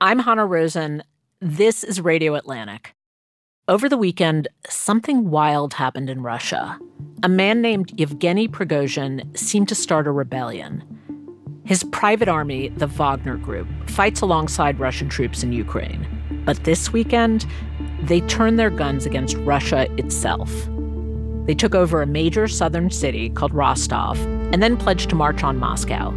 I'm 0.00 0.18
Hanna 0.18 0.46
Rosin. 0.46 1.02
This 1.40 1.82
is 1.82 2.00
Radio 2.00 2.34
Atlantic. 2.34 2.94
Over 3.66 3.88
the 3.88 3.96
weekend, 3.96 4.46
something 4.68 5.30
wild 5.30 5.74
happened 5.74 6.08
in 6.08 6.22
Russia. 6.22 6.78
A 7.22 7.28
man 7.28 7.60
named 7.60 7.98
Yevgeny 7.98 8.46
Prigozhin 8.46 9.36
seemed 9.36 9.68
to 9.68 9.74
start 9.74 10.06
a 10.06 10.12
rebellion. 10.12 10.84
His 11.64 11.82
private 11.82 12.28
army, 12.28 12.68
the 12.68 12.86
Wagner 12.86 13.36
Group, 13.36 13.66
fights 13.88 14.20
alongside 14.20 14.78
Russian 14.78 15.08
troops 15.08 15.42
in 15.42 15.52
Ukraine. 15.52 16.06
But 16.44 16.62
this 16.62 16.92
weekend, 16.92 17.44
they 18.02 18.20
turned 18.20 18.58
their 18.58 18.70
guns 18.70 19.06
against 19.06 19.36
Russia 19.38 19.90
itself. 19.98 20.68
They 21.46 21.54
took 21.54 21.76
over 21.76 22.02
a 22.02 22.06
major 22.06 22.48
southern 22.48 22.90
city 22.90 23.30
called 23.30 23.54
Rostov 23.54 24.18
and 24.52 24.60
then 24.60 24.76
pledged 24.76 25.10
to 25.10 25.16
march 25.16 25.44
on 25.44 25.58
Moscow, 25.58 26.10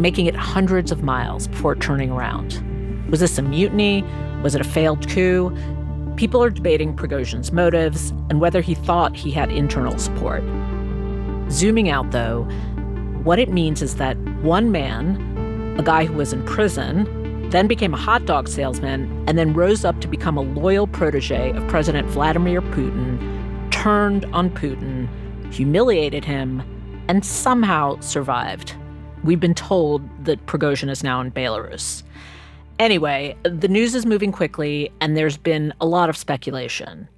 making 0.00 0.26
it 0.26 0.34
hundreds 0.34 0.90
of 0.90 1.04
miles 1.04 1.46
before 1.46 1.76
turning 1.76 2.10
around. 2.10 2.60
Was 3.08 3.20
this 3.20 3.38
a 3.38 3.42
mutiny? 3.42 4.04
Was 4.42 4.56
it 4.56 4.60
a 4.60 4.64
failed 4.64 5.08
coup? 5.08 5.56
People 6.16 6.42
are 6.42 6.50
debating 6.50 6.96
Prigozhin's 6.96 7.52
motives 7.52 8.10
and 8.28 8.40
whether 8.40 8.60
he 8.60 8.74
thought 8.74 9.16
he 9.16 9.30
had 9.30 9.52
internal 9.52 9.96
support. 9.98 10.42
Zooming 11.48 11.88
out, 11.88 12.10
though, 12.10 12.42
what 13.22 13.38
it 13.38 13.50
means 13.50 13.82
is 13.82 13.96
that 13.96 14.16
one 14.42 14.72
man, 14.72 15.76
a 15.78 15.82
guy 15.82 16.04
who 16.06 16.14
was 16.14 16.32
in 16.32 16.44
prison, 16.44 17.50
then 17.50 17.68
became 17.68 17.94
a 17.94 17.98
hot 17.98 18.24
dog 18.26 18.48
salesman, 18.48 19.24
and 19.28 19.38
then 19.38 19.52
rose 19.52 19.84
up 19.84 20.00
to 20.00 20.08
become 20.08 20.36
a 20.36 20.40
loyal 20.40 20.86
protege 20.86 21.52
of 21.52 21.68
President 21.68 22.08
Vladimir 22.08 22.62
Putin, 22.62 23.31
turned 23.82 24.24
on 24.26 24.48
Putin, 24.48 25.08
humiliated 25.52 26.24
him, 26.24 26.62
and 27.08 27.24
somehow 27.24 27.98
survived. 27.98 28.76
We've 29.24 29.40
been 29.40 29.56
told 29.56 30.08
that 30.24 30.46
Prigozhin 30.46 30.88
is 30.88 31.02
now 31.02 31.20
in 31.20 31.32
Belarus. 31.32 32.04
Anyway, 32.78 33.36
the 33.42 33.66
news 33.66 33.96
is 33.96 34.06
moving 34.06 34.30
quickly, 34.30 34.92
and 35.00 35.16
there's 35.16 35.36
been 35.36 35.74
a 35.80 35.86
lot 35.86 36.08
of 36.08 36.16
speculation. 36.16 37.08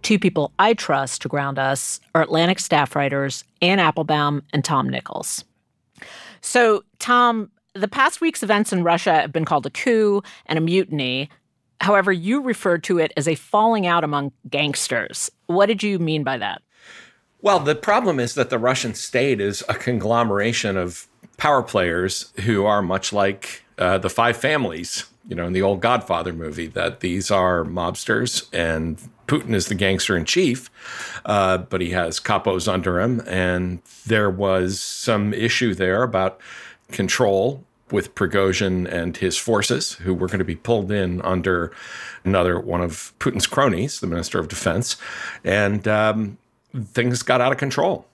Two 0.00 0.18
people 0.18 0.50
I 0.58 0.72
trust 0.72 1.20
to 1.22 1.28
ground 1.28 1.58
us 1.58 2.00
are 2.14 2.22
Atlantic 2.22 2.58
staff 2.58 2.96
writers 2.96 3.44
Anne 3.60 3.78
Applebaum 3.78 4.42
and 4.54 4.64
Tom 4.64 4.88
Nichols. 4.88 5.44
So, 6.40 6.84
Tom, 7.00 7.50
the 7.74 7.86
past 7.86 8.22
week's 8.22 8.42
events 8.42 8.72
in 8.72 8.82
Russia 8.82 9.12
have 9.12 9.32
been 9.32 9.44
called 9.44 9.66
a 9.66 9.70
coup 9.70 10.22
and 10.46 10.58
a 10.58 10.62
mutiny. 10.62 11.28
However, 11.82 12.12
you 12.12 12.40
referred 12.40 12.82
to 12.84 12.98
it 12.98 13.12
as 13.18 13.28
a 13.28 13.34
falling 13.34 13.86
out 13.86 14.04
among 14.04 14.32
gangsters. 14.48 15.30
What 15.48 15.66
did 15.66 15.82
you 15.82 15.98
mean 15.98 16.24
by 16.24 16.38
that? 16.38 16.62
Well, 17.40 17.58
the 17.58 17.74
problem 17.74 18.20
is 18.20 18.34
that 18.34 18.50
the 18.50 18.58
Russian 18.58 18.94
state 18.94 19.40
is 19.40 19.64
a 19.68 19.74
conglomeration 19.74 20.76
of 20.76 21.06
power 21.36 21.62
players 21.62 22.32
who 22.44 22.64
are 22.64 22.82
much 22.82 23.12
like 23.12 23.64
uh, 23.78 23.98
the 23.98 24.10
five 24.10 24.36
families, 24.36 25.06
you 25.26 25.34
know, 25.34 25.46
in 25.46 25.54
the 25.54 25.62
old 25.62 25.80
Godfather 25.80 26.32
movie, 26.32 26.66
that 26.66 27.00
these 27.00 27.30
are 27.30 27.64
mobsters 27.64 28.46
and 28.52 29.00
Putin 29.26 29.54
is 29.54 29.68
the 29.68 29.74
gangster 29.74 30.16
in 30.16 30.24
chief, 30.24 30.70
uh, 31.24 31.58
but 31.58 31.80
he 31.80 31.90
has 31.90 32.20
capos 32.20 32.70
under 32.70 33.00
him. 33.00 33.22
And 33.26 33.80
there 34.06 34.30
was 34.30 34.80
some 34.80 35.32
issue 35.32 35.74
there 35.74 36.02
about 36.02 36.40
control 36.90 37.64
with 37.90 38.14
Prigozhin 38.14 38.90
and 38.90 39.16
his 39.16 39.36
forces, 39.36 39.92
who 39.94 40.14
were 40.14 40.26
going 40.26 40.38
to 40.38 40.44
be 40.44 40.56
pulled 40.56 40.90
in 40.90 41.20
under 41.22 41.72
another 42.24 42.58
one 42.58 42.80
of 42.80 43.12
Putin's 43.18 43.46
cronies, 43.46 44.00
the 44.00 44.06
Minister 44.06 44.38
of 44.38 44.48
Defense. 44.48 44.96
And 45.44 45.86
um, 45.88 46.38
things 46.84 47.22
got 47.22 47.40
out 47.40 47.52
of 47.52 47.58
control. 47.58 48.06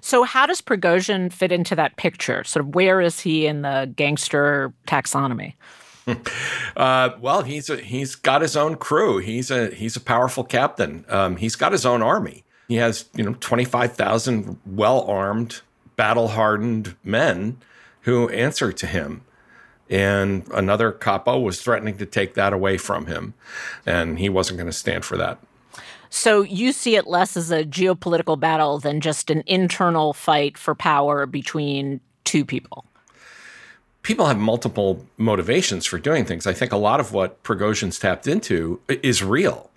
So, 0.00 0.22
how 0.22 0.46
does 0.46 0.60
Prigozhin 0.60 1.32
fit 1.32 1.52
into 1.52 1.74
that 1.76 1.96
picture? 1.96 2.44
Sort 2.44 2.64
of 2.64 2.74
where 2.74 3.00
is 3.00 3.20
he 3.20 3.46
in 3.46 3.62
the 3.62 3.92
gangster 3.96 4.72
taxonomy? 4.86 5.54
Uh, 6.76 7.16
well, 7.22 7.40
he's 7.40 7.70
a, 7.70 7.78
he's 7.78 8.14
got 8.14 8.42
his 8.42 8.54
own 8.54 8.76
crew. 8.76 9.16
He's 9.16 9.50
a 9.50 9.70
he's 9.70 9.96
a 9.96 10.00
powerful 10.00 10.44
captain. 10.44 11.06
Um, 11.08 11.36
he's 11.36 11.56
got 11.56 11.72
his 11.72 11.86
own 11.86 12.02
army. 12.02 12.44
He 12.68 12.74
has 12.74 13.06
you 13.14 13.24
know 13.24 13.34
twenty 13.40 13.64
five 13.64 13.94
thousand 13.94 14.60
well 14.66 15.06
armed, 15.06 15.62
battle 15.96 16.28
hardened 16.28 16.94
men 17.02 17.56
who 18.06 18.28
answer 18.30 18.72
to 18.72 18.86
him. 18.86 19.22
And 19.90 20.48
another 20.54 20.90
capo 20.90 21.38
was 21.38 21.60
threatening 21.60 21.98
to 21.98 22.06
take 22.06 22.34
that 22.34 22.52
away 22.52 22.78
from 22.78 23.06
him, 23.06 23.34
and 23.84 24.18
he 24.18 24.28
wasn't 24.28 24.58
going 24.58 24.68
to 24.68 24.72
stand 24.72 25.04
for 25.04 25.16
that. 25.16 25.38
So 26.08 26.42
you 26.42 26.72
see 26.72 26.96
it 26.96 27.06
less 27.06 27.36
as 27.36 27.50
a 27.50 27.64
geopolitical 27.64 28.38
battle 28.38 28.78
than 28.78 29.00
just 29.00 29.28
an 29.30 29.42
internal 29.46 30.12
fight 30.12 30.56
for 30.56 30.74
power 30.74 31.26
between 31.26 32.00
two 32.24 32.44
people. 32.44 32.84
People 34.02 34.26
have 34.26 34.38
multiple 34.38 35.04
motivations 35.16 35.84
for 35.84 35.98
doing 35.98 36.24
things. 36.24 36.46
I 36.46 36.52
think 36.52 36.72
a 36.72 36.76
lot 36.76 37.00
of 37.00 37.12
what 37.12 37.42
Prigozhin's 37.42 37.98
tapped 37.98 38.28
into 38.28 38.80
is 38.88 39.22
real. 39.22 39.70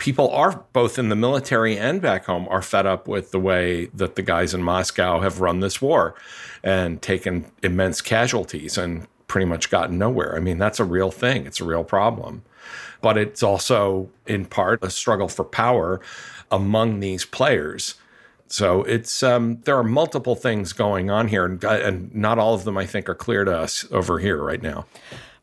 People 0.00 0.30
are 0.30 0.64
both 0.72 0.98
in 0.98 1.10
the 1.10 1.16
military 1.16 1.78
and 1.78 2.02
back 2.02 2.24
home 2.24 2.48
are 2.48 2.62
fed 2.62 2.86
up 2.86 3.06
with 3.06 3.30
the 3.30 3.38
way 3.38 3.86
that 3.94 4.16
the 4.16 4.22
guys 4.22 4.54
in 4.54 4.62
Moscow 4.62 5.20
have 5.20 5.40
run 5.40 5.60
this 5.60 5.80
war 5.80 6.14
and 6.62 7.00
taken 7.00 7.44
immense 7.62 8.00
casualties 8.00 8.76
and 8.76 9.06
pretty 9.28 9.46
much 9.46 9.70
gotten 9.70 9.98
nowhere. 9.98 10.34
I 10.34 10.40
mean, 10.40 10.58
that's 10.58 10.80
a 10.80 10.84
real 10.84 11.12
thing. 11.12 11.46
It's 11.46 11.60
a 11.60 11.64
real 11.64 11.84
problem 11.84 12.42
but 13.00 13.16
it's 13.16 13.42
also 13.42 14.08
in 14.26 14.44
part 14.44 14.82
a 14.84 14.90
struggle 14.90 15.28
for 15.28 15.44
power 15.44 16.00
among 16.50 17.00
these 17.00 17.24
players. 17.24 17.94
So 18.48 18.82
it's 18.82 19.22
um, 19.22 19.60
there 19.64 19.76
are 19.76 19.84
multiple 19.84 20.34
things 20.34 20.72
going 20.72 21.10
on 21.10 21.28
here, 21.28 21.44
and, 21.44 21.62
and 21.62 22.14
not 22.14 22.38
all 22.38 22.54
of 22.54 22.64
them 22.64 22.76
I 22.76 22.86
think 22.86 23.08
are 23.08 23.14
clear 23.14 23.44
to 23.44 23.56
us 23.56 23.86
over 23.92 24.18
here 24.18 24.42
right 24.42 24.62
now. 24.62 24.86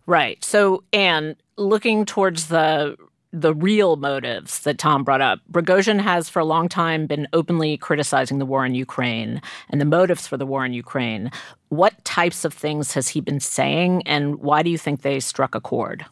Right. 0.06 0.44
So, 0.44 0.84
Anne, 0.94 1.36
looking 1.58 2.06
towards 2.06 2.48
the 2.48 2.98
the 3.42 3.54
real 3.54 3.98
motives 3.98 4.60
that 4.62 4.80
Tom 4.80 5.04
brought 5.04 5.22
up. 5.22 5.40
Prigozhin 5.52 6.00
has 6.00 6.28
for 6.28 6.40
a 6.40 6.46
long 6.46 6.68
time 6.68 7.06
been 7.06 7.28
openly 7.34 7.78
criticizing 7.78 8.40
the 8.40 8.46
war 8.46 8.66
in 8.66 8.74
Ukraine 8.74 9.42
and 9.70 9.80
the 9.80 9.86
motives 9.86 10.26
for 10.26 10.38
the 10.38 10.46
war 10.46 10.66
in 10.66 10.74
Ukraine. 10.74 11.32
What 11.70 12.04
types 12.04 12.46
of 12.46 12.54
things 12.54 12.94
has 12.94 13.10
he 13.10 13.22
been 13.22 13.40
saying, 13.40 14.02
and 14.08 14.38
why 14.38 14.64
do 14.64 14.70
you 14.70 14.78
think 14.78 15.02
they 15.02 15.20
struck 15.20 15.54
a 15.54 15.62
chord? 15.62 16.06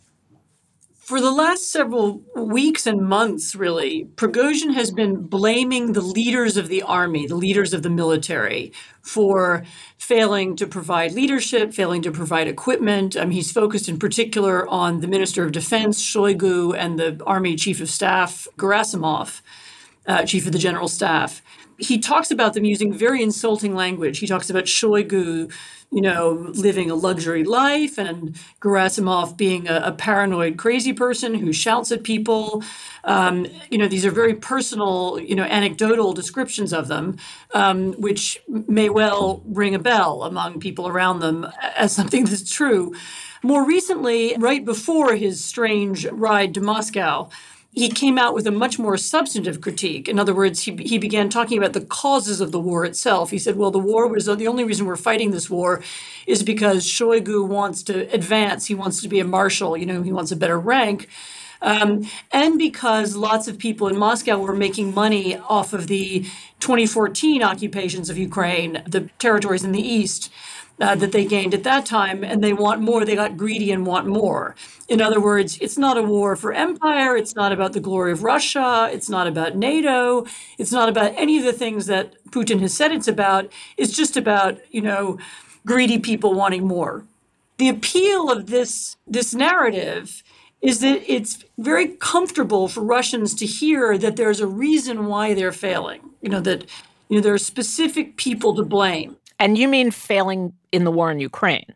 For 1.06 1.22
the 1.22 1.30
last 1.30 1.72
several 1.72 2.24
weeks 2.36 2.88
and 2.88 3.08
months, 3.08 3.56
really, 3.56 4.06
Prigozhin 4.16 4.74
has 4.74 4.90
been 4.90 5.28
blaming 5.28 5.94
the 5.94 6.02
leaders 6.02 6.58
of 6.58 6.68
the 6.68 6.82
army, 6.82 7.28
the 7.28 7.36
leaders 7.36 7.76
of 7.76 7.84
the 7.84 7.92
military, 7.92 8.74
for 9.04 9.64
failing 10.00 10.56
to 10.56 10.66
provide 10.66 11.12
leadership, 11.12 11.76
failing 11.76 12.02
to 12.02 12.12
provide 12.12 12.48
equipment. 12.48 13.16
Um, 13.16 13.30
he's 13.30 13.52
focused 13.52 13.88
in 13.88 14.00
particular 14.00 14.68
on 14.68 15.02
the 15.02 15.08
Minister 15.08 15.46
of 15.46 15.52
Defense, 15.52 16.04
Shoigu, 16.04 16.76
and 16.76 16.98
the 16.98 17.24
Army 17.28 17.56
Chief 17.56 17.82
of 17.82 17.90
Staff, 17.92 18.48
Gerasimov, 18.58 19.42
uh, 20.08 20.26
Chief 20.26 20.48
of 20.48 20.54
the 20.54 20.58
General 20.58 20.88
Staff 20.88 21.44
he 21.78 22.00
talks 22.00 22.32
about 22.32 22.54
them 22.54 22.66
using 22.66 22.94
very 22.94 23.22
insulting 23.22 23.76
language. 23.76 24.20
He 24.20 24.28
talks 24.28 24.50
about 24.50 24.66
Shoigu, 24.66 25.52
you 25.92 26.02
know, 26.02 26.32
living 26.54 26.90
a 26.90 26.96
luxury 26.96 27.44
life, 27.44 27.98
and 27.98 28.36
Gerasimov 28.62 29.38
being 29.38 29.68
a, 29.68 29.82
a 29.86 29.92
paranoid, 29.92 30.58
crazy 30.58 30.94
person 30.94 31.36
who 31.36 31.54
shouts 31.54 31.92
at 31.92 32.04
people. 32.04 32.64
Um, 33.04 33.48
you 33.70 33.78
know, 33.78 33.88
these 33.88 34.06
are 34.06 34.12
very 34.12 34.34
personal, 34.34 35.20
you 35.20 35.36
know, 35.36 35.44
anecdotal 35.44 36.14
descriptions 36.14 36.74
of 36.74 36.88
them, 36.88 37.18
um, 37.54 37.94
which 37.94 38.40
may 38.48 38.90
well 38.90 39.42
ring 39.46 39.76
a 39.76 39.80
bell 39.80 40.24
among 40.24 40.60
people 40.60 40.88
around 40.88 41.20
them 41.20 41.48
as 41.76 41.94
something 41.94 42.26
that's 42.26 42.50
true. 42.50 42.94
More 43.44 43.66
recently, 43.66 44.36
right 44.40 44.66
before 44.66 45.16
his 45.16 45.44
strange 45.44 46.06
ride 46.08 46.54
to 46.56 46.62
Moscow, 46.62 47.30
he 47.76 47.90
came 47.90 48.18
out 48.18 48.34
with 48.34 48.48
a 48.48 48.52
much 48.52 48.80
more 48.80 48.96
substantive 48.96 49.60
critique. 49.60 50.08
In 50.08 50.18
other 50.18 50.34
words, 50.34 50.64
he, 50.64 50.76
he 50.78 50.98
began 50.98 51.30
talking 51.30 51.58
about 51.58 51.74
the 51.74 51.82
causes 51.82 52.40
of 52.40 52.54
the 52.54 52.60
war 52.60 52.86
itself. 52.86 53.32
He 53.32 53.38
said, 53.38 53.58
well, 53.58 53.70
the 53.70 53.80
war 53.80 54.08
was 54.08 54.26
the 54.26 54.48
only 54.48 54.64
reason 54.64 54.86
we're 54.86 54.96
fighting 54.96 55.32
this 55.32 55.50
war 55.50 55.84
is 56.26 56.42
because 56.42 56.86
Shoigu 56.86 57.46
wants 57.46 57.84
to 57.84 58.12
advance. 58.14 58.68
He 58.68 58.76
wants 58.76 59.02
to 59.02 59.10
be 59.10 59.20
a 59.20 59.26
marshal, 59.26 59.76
you 59.76 59.86
know, 59.86 60.02
he 60.02 60.14
wants 60.14 60.32
a 60.32 60.38
better 60.38 60.58
rank. 60.58 61.10
Um, 61.62 62.08
and 62.32 62.58
because 62.58 63.16
lots 63.16 63.48
of 63.48 63.58
people 63.58 63.88
in 63.88 63.98
Moscow 63.98 64.38
were 64.38 64.56
making 64.56 64.94
money 64.94 65.38
off 65.38 65.74
of 65.74 65.88
the 65.88 66.22
2014 66.60 67.44
occupations 67.44 68.10
of 68.10 68.18
Ukraine, 68.18 68.84
the 68.88 69.10
territories 69.20 69.64
in 69.64 69.72
the 69.74 69.82
east. 69.82 70.32
Uh, 70.78 70.94
that 70.94 71.14
they 71.14 71.24
gained 71.24 71.54
at 71.54 71.64
that 71.64 71.86
time, 71.86 72.22
and 72.22 72.44
they 72.44 72.52
want 72.52 72.82
more. 72.82 73.06
They 73.06 73.16
got 73.16 73.38
greedy 73.38 73.72
and 73.72 73.86
want 73.86 74.08
more. 74.08 74.58
In 74.90 75.02
other 75.02 75.22
words, 75.22 75.58
it's 75.62 75.78
not 75.78 75.98
a 75.98 76.04
war 76.04 76.36
for 76.36 76.52
empire. 76.52 77.16
It's 77.16 77.34
not 77.34 77.54
about 77.54 77.72
the 77.72 77.80
glory 77.80 78.12
of 78.12 78.24
Russia. 78.24 78.90
It's 78.92 79.10
not 79.10 79.26
about 79.26 79.56
NATO. 79.56 80.26
It's 80.58 80.74
not 80.74 80.90
about 80.90 81.14
any 81.16 81.38
of 81.38 81.46
the 81.46 81.54
things 81.54 81.86
that 81.86 82.16
Putin 82.30 82.60
has 82.60 82.74
said 82.74 82.92
it's 82.92 83.08
about. 83.08 83.50
It's 83.78 83.96
just 83.96 84.18
about, 84.18 84.60
you 84.70 84.82
know, 84.82 85.18
greedy 85.66 85.98
people 85.98 86.34
wanting 86.34 86.68
more. 86.68 87.06
The 87.58 87.70
appeal 87.70 88.30
of 88.30 88.48
this 88.48 88.98
this 89.08 89.34
narrative 89.34 90.24
is 90.62 90.80
that 90.80 91.02
it's 91.12 91.44
very 91.58 91.88
comfortable 91.88 92.68
for 92.68 92.82
Russians 92.82 93.34
to 93.36 93.46
hear 93.46 93.98
that 93.98 94.16
there's 94.16 94.42
a 94.42 94.48
reason 94.48 95.06
why 95.06 95.34
they're 95.34 95.52
failing. 95.52 96.02
You 96.22 96.30
know 96.30 96.42
that 96.42 96.66
you 97.08 97.16
know 97.16 97.22
there 97.22 97.34
are 97.34 97.38
specific 97.38 98.18
people 98.18 98.56
to 98.56 98.64
blame. 98.64 99.18
And 99.40 99.58
you 99.58 99.68
mean 99.68 99.92
failing 99.92 100.54
in 100.72 100.84
the 100.84 100.92
war 100.92 101.12
in 101.12 101.20
Ukraine? 101.20 101.74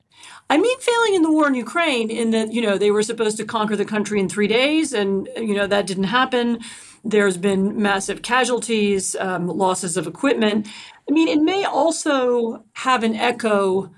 I 0.49 0.57
mean 0.57 0.79
failing 0.79 1.15
in 1.15 1.21
the 1.21 1.31
war 1.31 1.47
in 1.47 1.55
Ukraine 1.55 2.09
in 2.09 2.31
that, 2.31 2.53
you 2.53 2.61
know, 2.61 2.77
they 2.77 2.91
were 2.91 3.03
supposed 3.03 3.37
to 3.37 3.45
conquer 3.45 3.75
the 3.75 3.85
country 3.85 4.19
in 4.19 4.27
three 4.27 4.47
days, 4.47 4.93
and, 4.93 5.29
you 5.37 5.53
know, 5.53 5.67
that 5.67 5.85
didn't 5.85 6.05
happen. 6.05 6.59
There's 7.03 7.37
been 7.37 7.81
massive 7.81 8.21
casualties, 8.21 9.15
um, 9.19 9.47
losses 9.47 9.95
of 9.95 10.07
equipment. 10.07 10.67
I 11.07 11.13
mean, 11.13 11.27
it 11.27 11.41
may 11.41 11.63
also 11.63 12.63
have 12.73 13.03
an 13.03 13.15
echo 13.15 13.91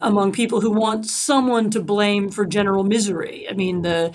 among 0.00 0.32
people 0.32 0.60
who 0.60 0.70
want 0.70 1.06
someone 1.06 1.70
to 1.70 1.80
blame 1.80 2.30
for 2.30 2.46
general 2.46 2.84
misery. 2.84 3.46
I 3.48 3.52
mean, 3.52 3.82
the 3.82 4.14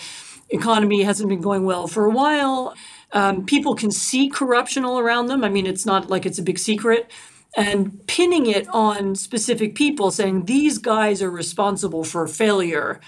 economy 0.50 1.04
hasn't 1.04 1.30
been 1.30 1.42
going 1.42 1.66
well 1.66 1.88
for 1.88 2.06
a 2.06 2.12
while. 2.12 2.76
Um, 3.12 3.46
people 3.46 3.76
can 3.76 3.92
see 3.92 4.30
corruption 4.30 4.86
all 4.86 5.00
around 5.00 5.28
them. 5.28 5.44
I 5.44 5.50
mean, 5.50 5.68
it's 5.68 5.86
not 5.86 6.10
like 6.10 6.26
it's 6.26 6.40
a 6.40 6.44
big 6.44 6.58
secret 6.58 7.12
and 7.56 8.06
pinning 8.08 8.48
it 8.48 8.68
on 8.70 9.16
specific 9.16 9.76
people, 9.76 10.12
saying 10.12 10.46
these 10.46 10.78
guys 10.78 11.22
are 11.22 11.30
responsible 11.30 12.04
for 12.04 12.28
failure, 12.28 13.00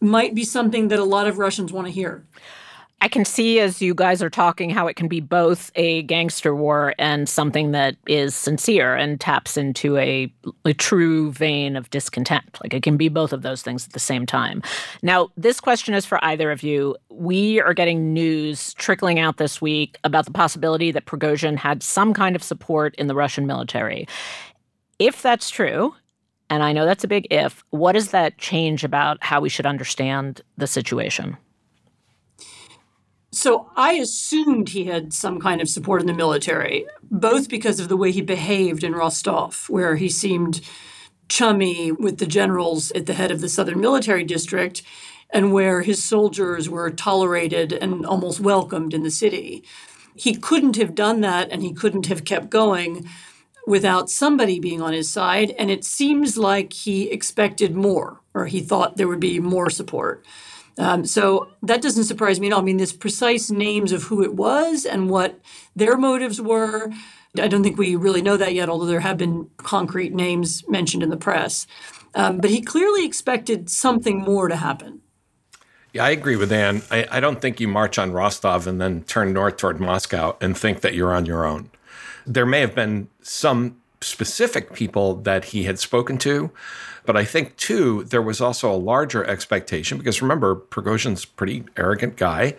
might 0.00 0.34
be 0.34 0.44
something 0.44 0.88
that 0.88 0.98
a 0.98 1.04
lot 1.04 1.26
of 1.26 1.38
Russians 1.38 1.72
want 1.72 1.86
to 1.86 1.92
hear. 1.92 2.26
I 3.04 3.08
can 3.08 3.26
see 3.26 3.60
as 3.60 3.82
you 3.82 3.94
guys 3.94 4.22
are 4.22 4.30
talking 4.30 4.70
how 4.70 4.86
it 4.86 4.96
can 4.96 5.08
be 5.08 5.20
both 5.20 5.70
a 5.74 6.04
gangster 6.04 6.54
war 6.54 6.94
and 6.98 7.28
something 7.28 7.72
that 7.72 7.96
is 8.06 8.34
sincere 8.34 8.94
and 8.94 9.20
taps 9.20 9.58
into 9.58 9.98
a, 9.98 10.32
a, 10.64 10.72
true 10.72 11.30
vein 11.30 11.76
of 11.76 11.90
discontent. 11.90 12.58
Like 12.62 12.72
it 12.72 12.82
can 12.82 12.96
be 12.96 13.10
both 13.10 13.34
of 13.34 13.42
those 13.42 13.60
things 13.60 13.84
at 13.86 13.92
the 13.92 14.00
same 14.00 14.24
time. 14.24 14.62
Now, 15.02 15.28
this 15.36 15.60
question 15.60 15.92
is 15.92 16.06
for 16.06 16.18
either 16.24 16.50
of 16.50 16.62
you. 16.62 16.96
We 17.10 17.60
are 17.60 17.74
getting 17.74 18.14
news 18.14 18.72
trickling 18.72 19.18
out 19.18 19.36
this 19.36 19.60
week 19.60 19.98
about 20.02 20.24
the 20.24 20.32
possibility 20.32 20.90
that 20.90 21.04
Prigozhin 21.04 21.58
had 21.58 21.82
some 21.82 22.14
kind 22.14 22.34
of 22.34 22.42
support 22.42 22.94
in 22.94 23.06
the 23.06 23.14
Russian 23.14 23.46
military. 23.46 24.08
If 24.98 25.20
that's 25.20 25.50
true, 25.50 25.94
and 26.48 26.62
I 26.62 26.72
know 26.72 26.86
that's 26.86 27.04
a 27.04 27.08
big 27.08 27.26
if, 27.30 27.64
what 27.68 27.92
does 27.92 28.12
that 28.12 28.38
change 28.38 28.82
about 28.82 29.22
how 29.22 29.42
we 29.42 29.50
should 29.50 29.66
understand 29.66 30.40
the 30.56 30.66
situation? 30.66 31.36
So 33.34 33.68
I 33.74 33.94
assumed 33.94 34.68
he 34.68 34.84
had 34.84 35.12
some 35.12 35.40
kind 35.40 35.60
of 35.60 35.68
support 35.68 36.00
in 36.00 36.06
the 36.06 36.14
military, 36.14 36.86
both 37.02 37.48
because 37.48 37.80
of 37.80 37.88
the 37.88 37.96
way 37.96 38.12
he 38.12 38.22
behaved 38.22 38.84
in 38.84 38.92
Rostov, 38.92 39.66
where 39.68 39.96
he 39.96 40.08
seemed 40.08 40.60
chummy 41.28 41.90
with 41.90 42.18
the 42.18 42.26
generals 42.26 42.92
at 42.92 43.06
the 43.06 43.14
head 43.14 43.32
of 43.32 43.40
the 43.40 43.48
Southern 43.48 43.80
Military 43.80 44.22
District, 44.22 44.82
and 45.30 45.52
where 45.52 45.82
his 45.82 46.00
soldiers 46.00 46.70
were 46.70 46.90
tolerated 46.90 47.72
and 47.72 48.06
almost 48.06 48.38
welcomed 48.38 48.94
in 48.94 49.02
the 49.02 49.10
city. 49.10 49.64
He 50.14 50.36
couldn't 50.36 50.76
have 50.76 50.94
done 50.94 51.20
that, 51.22 51.50
and 51.50 51.60
he 51.60 51.72
couldn't 51.72 52.06
have 52.06 52.24
kept 52.24 52.50
going 52.50 53.08
without 53.66 54.10
somebody 54.10 54.60
being 54.60 54.80
on 54.80 54.92
his 54.92 55.10
side. 55.10 55.50
And 55.58 55.72
it 55.72 55.84
seems 55.84 56.38
like 56.38 56.72
he 56.72 57.10
expected 57.10 57.74
more, 57.74 58.20
or 58.32 58.46
he 58.46 58.60
thought 58.60 58.96
there 58.96 59.08
would 59.08 59.18
be 59.18 59.40
more 59.40 59.70
support. 59.70 60.24
Um, 60.78 61.04
so 61.04 61.50
that 61.62 61.82
doesn't 61.82 62.04
surprise 62.04 62.40
me 62.40 62.48
at 62.48 62.52
all. 62.52 62.60
I 62.60 62.64
mean, 62.64 62.78
this 62.78 62.92
precise 62.92 63.50
names 63.50 63.92
of 63.92 64.04
who 64.04 64.22
it 64.22 64.34
was 64.34 64.84
and 64.84 65.08
what 65.08 65.38
their 65.76 65.96
motives 65.96 66.40
were. 66.40 66.90
I 67.38 67.48
don't 67.48 67.62
think 67.62 67.78
we 67.78 67.96
really 67.96 68.22
know 68.22 68.36
that 68.36 68.54
yet, 68.54 68.68
although 68.68 68.86
there 68.86 69.00
have 69.00 69.18
been 69.18 69.50
concrete 69.56 70.14
names 70.14 70.66
mentioned 70.68 71.02
in 71.02 71.10
the 71.10 71.16
press. 71.16 71.66
Um, 72.14 72.38
but 72.38 72.50
he 72.50 72.62
clearly 72.62 73.04
expected 73.04 73.68
something 73.68 74.20
more 74.20 74.48
to 74.48 74.56
happen. 74.56 75.00
Yeah, 75.92 76.04
I 76.04 76.10
agree 76.10 76.36
with 76.36 76.50
Anne. 76.50 76.82
I, 76.90 77.06
I 77.10 77.20
don't 77.20 77.40
think 77.40 77.60
you 77.60 77.68
march 77.68 77.98
on 77.98 78.12
Rostov 78.12 78.66
and 78.66 78.80
then 78.80 79.04
turn 79.04 79.32
north 79.32 79.56
toward 79.56 79.80
Moscow 79.80 80.36
and 80.40 80.56
think 80.56 80.80
that 80.80 80.94
you're 80.94 81.14
on 81.14 81.26
your 81.26 81.44
own. 81.44 81.70
There 82.26 82.46
may 82.46 82.60
have 82.60 82.74
been 82.74 83.08
some 83.22 83.80
specific 84.04 84.72
people 84.74 85.16
that 85.16 85.46
he 85.46 85.64
had 85.64 85.78
spoken 85.78 86.18
to 86.18 86.50
but 87.06 87.16
I 87.16 87.24
think, 87.24 87.56
too, 87.56 88.04
there 88.04 88.22
was 88.22 88.40
also 88.40 88.72
a 88.72 88.76
larger 88.76 89.24
expectation 89.24 89.98
because 89.98 90.22
remember, 90.22 90.56
Prigozhin's 90.56 91.24
pretty 91.24 91.64
arrogant 91.76 92.16
guy. 92.16 92.56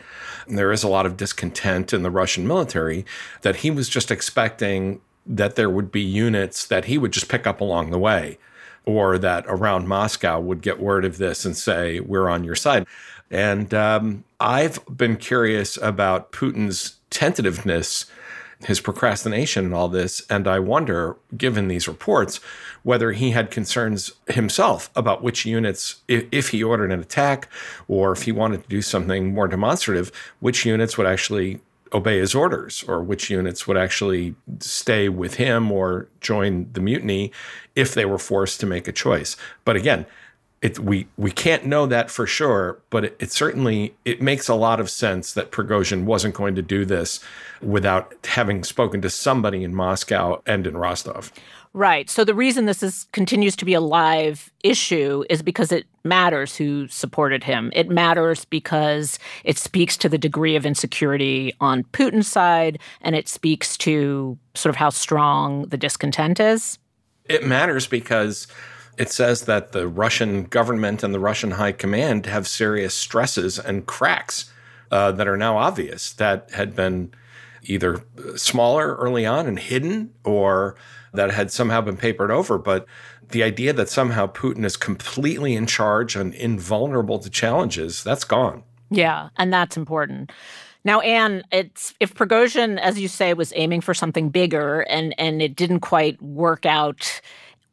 And 0.47 0.57
there 0.57 0.71
is 0.71 0.83
a 0.83 0.87
lot 0.87 1.05
of 1.05 1.17
discontent 1.17 1.93
in 1.93 2.03
the 2.03 2.11
Russian 2.11 2.47
military 2.47 3.05
that 3.41 3.57
he 3.57 3.71
was 3.71 3.89
just 3.89 4.11
expecting 4.11 5.01
that 5.25 5.55
there 5.55 5.69
would 5.69 5.91
be 5.91 6.01
units 6.01 6.67
that 6.67 6.85
he 6.85 6.99
would 6.99 7.11
just 7.11 7.27
pick 7.27 7.47
up 7.47 7.59
along 7.59 7.89
the 7.89 7.97
way 7.97 8.37
or 8.85 9.17
that 9.17 9.43
around 9.47 9.87
Moscow 9.87 10.39
would 10.39 10.61
get 10.61 10.79
word 10.79 11.05
of 11.05 11.17
this 11.17 11.43
and 11.43 11.57
say, 11.57 11.99
we're 11.99 12.29
on 12.29 12.43
your 12.43 12.53
side. 12.53 12.85
And 13.31 13.73
um, 13.73 14.23
I've 14.39 14.79
been 14.95 15.17
curious 15.17 15.77
about 15.77 16.31
Putin's 16.31 16.97
tentativeness 17.09 18.05
his 18.63 18.79
procrastination 18.79 19.65
and 19.65 19.73
all 19.73 19.87
this. 19.87 20.21
And 20.29 20.47
I 20.47 20.59
wonder, 20.59 21.17
given 21.37 21.67
these 21.67 21.87
reports, 21.87 22.37
whether 22.83 23.11
he 23.11 23.31
had 23.31 23.51
concerns 23.51 24.13
himself 24.27 24.89
about 24.95 25.23
which 25.23 25.45
units, 25.45 26.01
if, 26.07 26.25
if, 26.31 26.49
he 26.49 26.63
ordered 26.63 26.91
an 26.91 26.99
attack 26.99 27.49
or 27.87 28.11
if 28.11 28.23
he 28.23 28.31
wanted 28.31 28.63
to 28.63 28.69
do 28.69 28.81
something 28.81 29.33
more 29.33 29.47
demonstrative, 29.47 30.11
which 30.39 30.65
units 30.65 30.97
would 30.97 31.07
actually 31.07 31.59
obey 31.93 32.19
his 32.19 32.35
orders 32.35 32.83
or 32.87 33.01
which 33.01 33.29
units 33.29 33.67
would 33.67 33.77
actually 33.77 34.35
stay 34.59 35.07
with 35.09 35.35
him 35.35 35.71
or 35.71 36.07
join 36.19 36.69
the 36.73 36.81
mutiny 36.81 37.31
if 37.75 37.93
they 37.93 38.05
were 38.05 38.17
forced 38.17 38.59
to 38.59 38.65
make 38.65 38.87
a 38.87 38.91
choice. 38.91 39.37
But 39.63 39.75
again, 39.75 40.05
it, 40.65 40.79
we 40.79 41.07
we 41.15 41.29
can't 41.29 41.67
know 41.67 41.85
that 41.85 42.09
for 42.09 42.25
sure, 42.25 42.79
but 42.89 43.05
it, 43.05 43.15
it, 43.19 43.31
certainly 43.31 43.93
it 44.03 44.19
makes 44.19 44.49
a 44.49 44.55
lot 44.55 44.79
of 44.79 44.89
sense 44.89 45.33
that 45.33 45.51
Prigozhin 45.51 46.05
wasn't 46.05 46.33
going 46.33 46.55
to 46.55 46.63
do 46.63 46.85
this 46.85 47.19
without 47.61 48.15
having 48.23 48.63
spoken 48.63 48.99
to 49.03 49.09
somebody 49.11 49.63
in 49.63 49.75
Moscow 49.75 50.41
and 50.47 50.65
in 50.65 50.75
Rostov. 50.75 51.31
Right. 51.73 52.09
So 52.09 52.23
the 52.23 52.33
reason 52.33 52.65
this 52.65 52.81
is 52.81 53.05
continues 53.11 53.55
to 53.57 53.65
be 53.65 53.75
a 53.75 53.79
live 53.79 54.51
issue 54.63 55.23
is 55.29 55.43
because 55.43 55.71
it 55.71 55.85
matters 56.03 56.55
who 56.55 56.87
supported 56.87 57.43
him. 57.43 57.71
It 57.75 57.87
matters 57.87 58.45
because 58.45 59.19
it 59.43 59.59
speaks 59.59 59.95
to 59.97 60.09
the 60.09 60.17
degree 60.17 60.55
of 60.55 60.65
insecurity 60.65 61.53
on 61.59 61.83
Putin's 61.83 62.27
side 62.27 62.79
and 63.01 63.15
it 63.15 63.27
speaks 63.27 63.77
to 63.77 64.35
sort 64.55 64.71
of 64.71 64.77
how 64.77 64.89
strong 64.89 65.67
the 65.67 65.77
discontent 65.77 66.39
is. 66.39 66.79
It 67.25 67.45
matters 67.45 67.85
because 67.85 68.47
it 68.97 69.11
says 69.11 69.43
that 69.43 69.71
the 69.71 69.87
Russian 69.87 70.43
government 70.45 71.03
and 71.03 71.13
the 71.13 71.19
Russian 71.19 71.51
high 71.51 71.71
command 71.71 72.25
have 72.25 72.47
serious 72.47 72.93
stresses 72.93 73.59
and 73.59 73.85
cracks 73.85 74.51
uh, 74.91 75.11
that 75.13 75.27
are 75.27 75.37
now 75.37 75.57
obvious 75.57 76.13
that 76.13 76.49
had 76.51 76.75
been 76.75 77.11
either 77.63 78.03
smaller 78.35 78.95
early 78.95 79.25
on 79.25 79.47
and 79.47 79.59
hidden 79.59 80.13
or 80.23 80.75
that 81.13 81.31
had 81.31 81.51
somehow 81.51 81.81
been 81.81 81.97
papered 81.97 82.31
over. 82.31 82.57
But 82.57 82.85
the 83.29 83.43
idea 83.43 83.73
that 83.73 83.89
somehow 83.89 84.27
Putin 84.27 84.65
is 84.65 84.77
completely 84.77 85.55
in 85.55 85.65
charge 85.65 86.15
and 86.15 86.33
invulnerable 86.33 87.19
to 87.19 87.29
challenges, 87.29 88.03
that's 88.03 88.23
gone. 88.23 88.63
Yeah, 88.89 89.29
and 89.37 89.51
that's 89.51 89.77
important. 89.77 90.31
Now, 90.83 90.99
Anne, 90.99 91.43
it's 91.51 91.95
if 91.99 92.13
Prigozhin, 92.13 92.79
as 92.79 92.99
you 92.99 93.07
say, 93.07 93.33
was 93.33 93.51
aiming 93.55 93.81
for 93.81 93.95
something 93.95 94.29
bigger 94.29 94.81
and 94.81 95.15
and 95.17 95.41
it 95.41 95.55
didn't 95.55 95.79
quite 95.79 96.21
work 96.21 96.65
out 96.65 97.21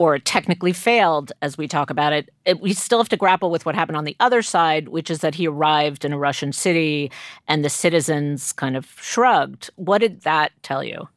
or 0.02 0.18
technically 0.18 0.72
failed, 0.72 1.30
as 1.42 1.56
we 1.56 1.68
talk 1.68 1.88
about 1.88 2.12
it, 2.12 2.28
it, 2.44 2.60
we 2.60 2.72
still 2.72 2.98
have 2.98 3.08
to 3.08 3.16
grapple 3.16 3.52
with 3.52 3.64
what 3.64 3.76
happened 3.76 3.96
on 3.96 4.02
the 4.02 4.16
other 4.18 4.42
side, 4.42 4.88
which 4.88 5.08
is 5.12 5.20
that 5.20 5.36
he 5.36 5.46
arrived 5.46 6.04
in 6.04 6.12
a 6.12 6.18
Russian 6.18 6.52
city 6.52 7.08
and 7.46 7.64
the 7.64 7.70
citizens 7.70 8.52
kind 8.52 8.76
of 8.76 8.84
shrugged. 9.00 9.70
What 9.76 9.98
did 9.98 10.22
that 10.22 10.50
tell 10.64 10.82
you? 10.82 11.08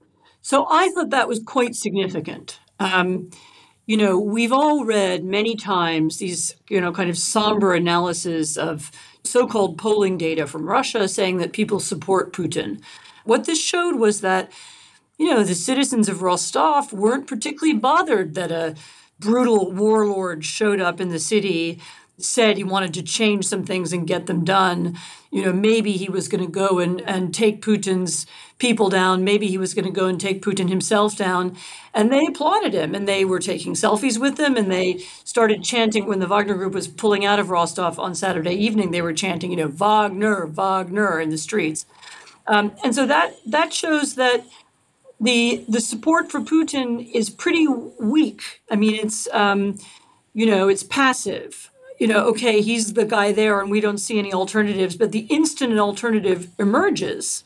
So 0.43 0.67
I 0.69 0.89
thought 0.89 1.09
that 1.09 1.27
was 1.27 1.41
quite 1.43 1.73
significant. 1.73 2.59
Um, 2.79 3.31
you 3.87 3.97
know, 3.97 4.19
we've 4.19 4.53
all 4.53 4.85
read 4.85 5.25
many 5.25 5.55
times 5.55 6.17
these, 6.17 6.55
you 6.69 6.79
know, 6.79 6.91
kind 6.91 7.09
of 7.09 7.17
somber 7.17 7.73
analysis 7.73 8.55
of 8.55 8.91
so 9.23 9.47
called 9.47 9.79
polling 9.79 10.15
data 10.19 10.45
from 10.45 10.67
Russia 10.67 11.07
saying 11.07 11.37
that 11.37 11.53
people 11.53 11.79
support 11.79 12.33
Putin. 12.33 12.79
What 13.23 13.45
this 13.45 13.59
showed 13.59 13.95
was 13.95 14.21
that 14.21 14.51
you 15.17 15.29
know, 15.29 15.43
the 15.43 15.55
citizens 15.55 16.09
of 16.09 16.21
Rostov 16.21 16.91
weren't 16.91 17.27
particularly 17.27 17.77
bothered 17.77 18.35
that 18.35 18.51
a 18.51 18.75
brutal 19.19 19.71
warlord 19.71 20.43
showed 20.43 20.81
up 20.81 20.99
in 20.99 21.09
the 21.09 21.19
city 21.19 21.79
said 22.17 22.55
he 22.55 22.63
wanted 22.63 22.93
to 22.93 23.03
change 23.03 23.45
some 23.45 23.65
things 23.65 23.91
and 23.91 24.07
get 24.07 24.25
them 24.25 24.45
done. 24.45 24.97
You 25.31 25.43
know, 25.43 25.53
maybe 25.53 25.93
he 25.93 26.09
was 26.09 26.27
going 26.27 26.43
to 26.43 26.49
go 26.49 26.79
and, 26.79 27.01
and 27.01 27.33
take 27.33 27.61
Putin's 27.61 28.25
people 28.57 28.89
down. 28.89 29.25
Maybe 29.25 29.47
he 29.47 29.57
was 29.57 29.73
going 29.73 29.85
to 29.85 29.91
go 29.91 30.07
and 30.07 30.19
take 30.19 30.41
Putin 30.41 30.69
himself 30.69 31.17
down. 31.17 31.57
And 31.93 32.11
they 32.11 32.25
applauded 32.25 32.73
him 32.73 32.95
and 32.95 33.07
they 33.07 33.25
were 33.25 33.39
taking 33.39 33.73
selfies 33.73 34.17
with 34.17 34.39
him 34.39 34.55
and 34.55 34.71
they 34.71 34.99
started 35.25 35.63
chanting 35.63 36.05
when 36.05 36.19
the 36.19 36.27
Wagner 36.27 36.55
group 36.55 36.73
was 36.73 36.87
pulling 36.87 37.25
out 37.25 37.39
of 37.39 37.49
Rostov 37.49 37.99
on 37.99 38.15
Saturday 38.15 38.55
evening. 38.55 38.91
They 38.91 39.01
were 39.01 39.13
chanting, 39.13 39.51
you 39.51 39.57
know, 39.57 39.67
Wagner, 39.67 40.45
Wagner 40.45 41.19
in 41.19 41.29
the 41.31 41.37
streets. 41.37 41.85
Um, 42.47 42.73
and 42.83 42.93
so 42.93 43.05
that 43.07 43.35
that 43.47 43.73
shows 43.73 44.15
that 44.15 44.45
the 45.19 45.63
the 45.67 45.81
support 45.81 46.31
for 46.31 46.39
Putin 46.39 47.09
is 47.13 47.29
pretty 47.29 47.67
weak. 47.67 48.61
I 48.69 48.75
mean, 48.75 48.95
it's 48.95 49.27
um, 49.31 49.77
you 50.33 50.45
know, 50.45 50.67
it's 50.67 50.83
passive 50.83 51.71
you 51.97 52.07
know, 52.07 52.25
okay, 52.27 52.61
he's 52.61 52.93
the 52.93 53.05
guy 53.05 53.31
there 53.31 53.59
and 53.61 53.71
we 53.71 53.79
don't 53.79 53.99
see 53.99 54.19
any 54.19 54.33
alternatives, 54.33 54.95
but 54.95 55.11
the 55.11 55.27
instant 55.29 55.71
an 55.71 55.79
alternative 55.79 56.49
emerges, 56.59 57.43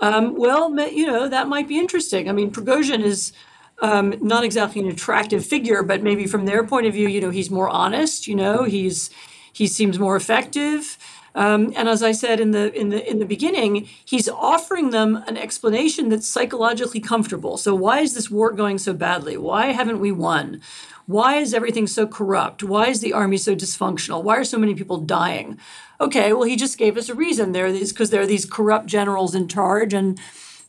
um, 0.00 0.36
well, 0.36 0.76
you 0.90 1.06
know, 1.06 1.28
that 1.28 1.48
might 1.48 1.68
be 1.68 1.78
interesting. 1.78 2.28
I 2.28 2.32
mean, 2.32 2.50
Prigozhin 2.50 3.02
is 3.02 3.32
um, 3.80 4.14
not 4.20 4.44
exactly 4.44 4.80
an 4.80 4.88
attractive 4.88 5.44
figure, 5.44 5.82
but 5.82 6.02
maybe 6.02 6.26
from 6.26 6.46
their 6.46 6.64
point 6.64 6.86
of 6.86 6.94
view, 6.94 7.08
you 7.08 7.20
know, 7.20 7.30
he's 7.30 7.50
more 7.50 7.68
honest. 7.68 8.26
You 8.26 8.34
know, 8.34 8.64
he's 8.64 9.10
he 9.52 9.66
seems 9.66 9.98
more 9.98 10.16
effective. 10.16 10.98
Um, 11.38 11.72
and 11.76 11.88
as 11.88 12.02
I 12.02 12.10
said 12.10 12.40
in 12.40 12.50
the 12.50 12.74
in 12.74 12.88
the 12.88 13.08
in 13.08 13.20
the 13.20 13.24
beginning, 13.24 13.88
he's 14.04 14.28
offering 14.28 14.90
them 14.90 15.22
an 15.28 15.36
explanation 15.36 16.08
that's 16.08 16.26
psychologically 16.26 16.98
comfortable. 16.98 17.56
So 17.56 17.76
why 17.76 18.00
is 18.00 18.14
this 18.14 18.28
war 18.28 18.50
going 18.50 18.78
so 18.78 18.92
badly? 18.92 19.36
Why 19.36 19.66
haven't 19.66 20.00
we 20.00 20.10
won? 20.10 20.60
Why 21.06 21.36
is 21.36 21.54
everything 21.54 21.86
so 21.86 22.08
corrupt? 22.08 22.64
Why 22.64 22.88
is 22.88 23.00
the 23.00 23.12
army 23.12 23.36
so 23.36 23.54
dysfunctional? 23.54 24.24
Why 24.24 24.36
are 24.36 24.44
so 24.44 24.58
many 24.58 24.74
people 24.74 24.98
dying? 24.98 25.60
Okay, 26.00 26.32
well, 26.32 26.42
he 26.42 26.56
just 26.56 26.76
gave 26.76 26.96
us 26.96 27.08
a 27.08 27.14
reason. 27.14 27.52
There 27.52 27.70
these 27.70 27.92
because 27.92 28.10
there 28.10 28.22
are 28.22 28.26
these 28.34 28.44
corrupt 28.44 28.86
generals 28.86 29.36
in 29.36 29.46
charge 29.46 29.94
and 29.94 30.18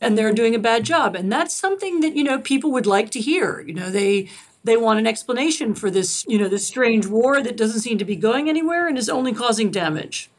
and 0.00 0.16
they're 0.16 0.32
doing 0.32 0.54
a 0.54 0.60
bad 0.70 0.84
job. 0.84 1.16
And 1.16 1.32
that's 1.32 1.54
something 1.54 1.98
that, 2.00 2.14
you 2.14 2.22
know, 2.22 2.38
people 2.38 2.70
would 2.70 2.86
like 2.86 3.10
to 3.10 3.20
hear. 3.20 3.60
You 3.60 3.74
know, 3.74 3.90
they 3.90 4.30
they 4.62 4.76
want 4.76 5.00
an 5.00 5.06
explanation 5.08 5.74
for 5.74 5.90
this, 5.90 6.24
you 6.28 6.38
know, 6.38 6.48
this 6.48 6.64
strange 6.64 7.08
war 7.08 7.42
that 7.42 7.56
doesn't 7.56 7.80
seem 7.80 7.98
to 7.98 8.04
be 8.04 8.14
going 8.14 8.48
anywhere 8.48 8.86
and 8.86 8.96
is 8.96 9.08
only 9.08 9.32
causing 9.32 9.72
damage. 9.72 10.30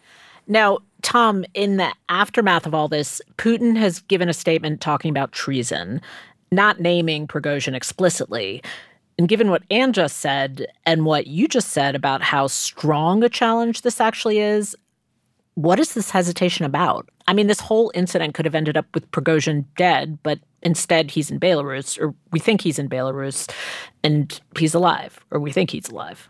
Now, 0.48 0.80
Tom, 1.02 1.46
in 1.54 1.78
the 1.78 1.94
aftermath 2.10 2.66
of 2.66 2.74
all 2.74 2.88
this, 2.88 3.22
Putin 3.38 3.78
has 3.78 4.00
given 4.02 4.30
a 4.30 4.34
statement 4.34 4.82
talking 4.82 5.10
about 5.10 5.32
treason, 5.32 6.02
not 6.52 6.80
naming 6.80 7.28
Prigozhin 7.28 7.74
explicitly. 7.74 8.62
And 9.18 9.28
given 9.28 9.50
what 9.50 9.64
Anne 9.70 9.94
just 9.94 10.18
said 10.18 10.68
and 10.86 11.06
what 11.06 11.28
you 11.28 11.48
just 11.48 11.70
said 11.70 11.96
about 11.96 12.22
how 12.22 12.48
strong 12.48 13.24
a 13.24 13.30
challenge 13.30 13.82
this 13.82 14.02
actually 14.02 14.40
is, 14.40 14.76
what 15.56 15.80
is 15.80 15.94
this 15.94 16.10
hesitation 16.10 16.66
about? 16.66 17.10
I 17.28 17.34
mean, 17.34 17.48
this 17.48 17.60
whole 17.60 17.92
incident 17.94 18.34
could 18.34 18.46
have 18.46 18.56
ended 18.56 18.78
up 18.78 18.86
with 18.94 19.10
Prigozhin 19.12 19.66
dead, 19.76 20.18
but 20.24 20.40
instead 20.64 21.12
he's 21.12 21.30
in 21.30 21.40
Belarus, 21.40 22.00
or 22.00 22.14
we 22.32 22.40
think 22.40 22.62
he's 22.62 22.80
in 22.80 22.90
Belarus, 22.90 23.52
and 24.04 24.40
he's 24.58 24.74
alive, 24.74 25.20
or 25.30 25.40
we 25.40 25.52
think 25.52 25.72
he's 25.72 25.90
alive. 25.90 26.30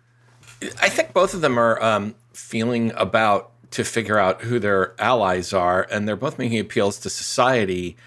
I 0.81 0.89
think 0.89 1.13
both 1.13 1.33
of 1.33 1.41
them 1.41 1.57
are 1.57 1.81
um, 1.81 2.15
feeling 2.33 2.91
about 2.95 3.50
to 3.71 3.83
figure 3.83 4.17
out 4.17 4.41
who 4.43 4.59
their 4.59 4.93
allies 4.99 5.53
are, 5.53 5.87
and 5.91 6.07
they're 6.07 6.15
both 6.15 6.37
making 6.37 6.59
appeals 6.59 6.99
to 6.99 7.09
society 7.09 7.97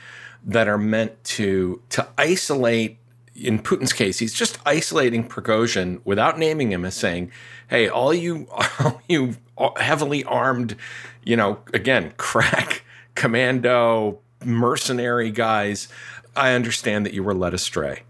that 0.44 0.68
are 0.68 0.78
meant 0.78 1.23
to 1.25 1.80
to 1.90 2.06
isolate 2.18 2.99
in 3.35 3.59
Putin's 3.59 3.92
case, 3.92 4.18
he's 4.18 4.33
just 4.33 4.59
isolating 4.64 5.26
Prigozhin 5.26 6.00
without 6.04 6.38
naming 6.38 6.71
him 6.71 6.85
as 6.85 6.94
saying, 6.94 7.33
"Hey, 7.68 7.88
all 7.88 8.14
you, 8.14 8.47
all 8.78 9.02
you 9.09 9.37
heavily 9.76 10.25
armed, 10.25 10.76
you 11.25 11.37
know, 11.37 11.59
again, 11.73 12.12
crack 12.16 12.85
commando 13.14 14.21
mercenary 14.44 15.30
guys, 15.30 15.88
I 16.37 16.52
understand 16.52 17.06
that 17.06 17.14
you 17.14 17.23
were 17.23 17.35
led 17.35 17.54
astray, 17.54 18.02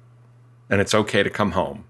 and 0.68 0.80
it's 0.80 0.94
okay 0.94 1.23
to 1.23 1.30
come 1.30 1.52
home." 1.52 1.84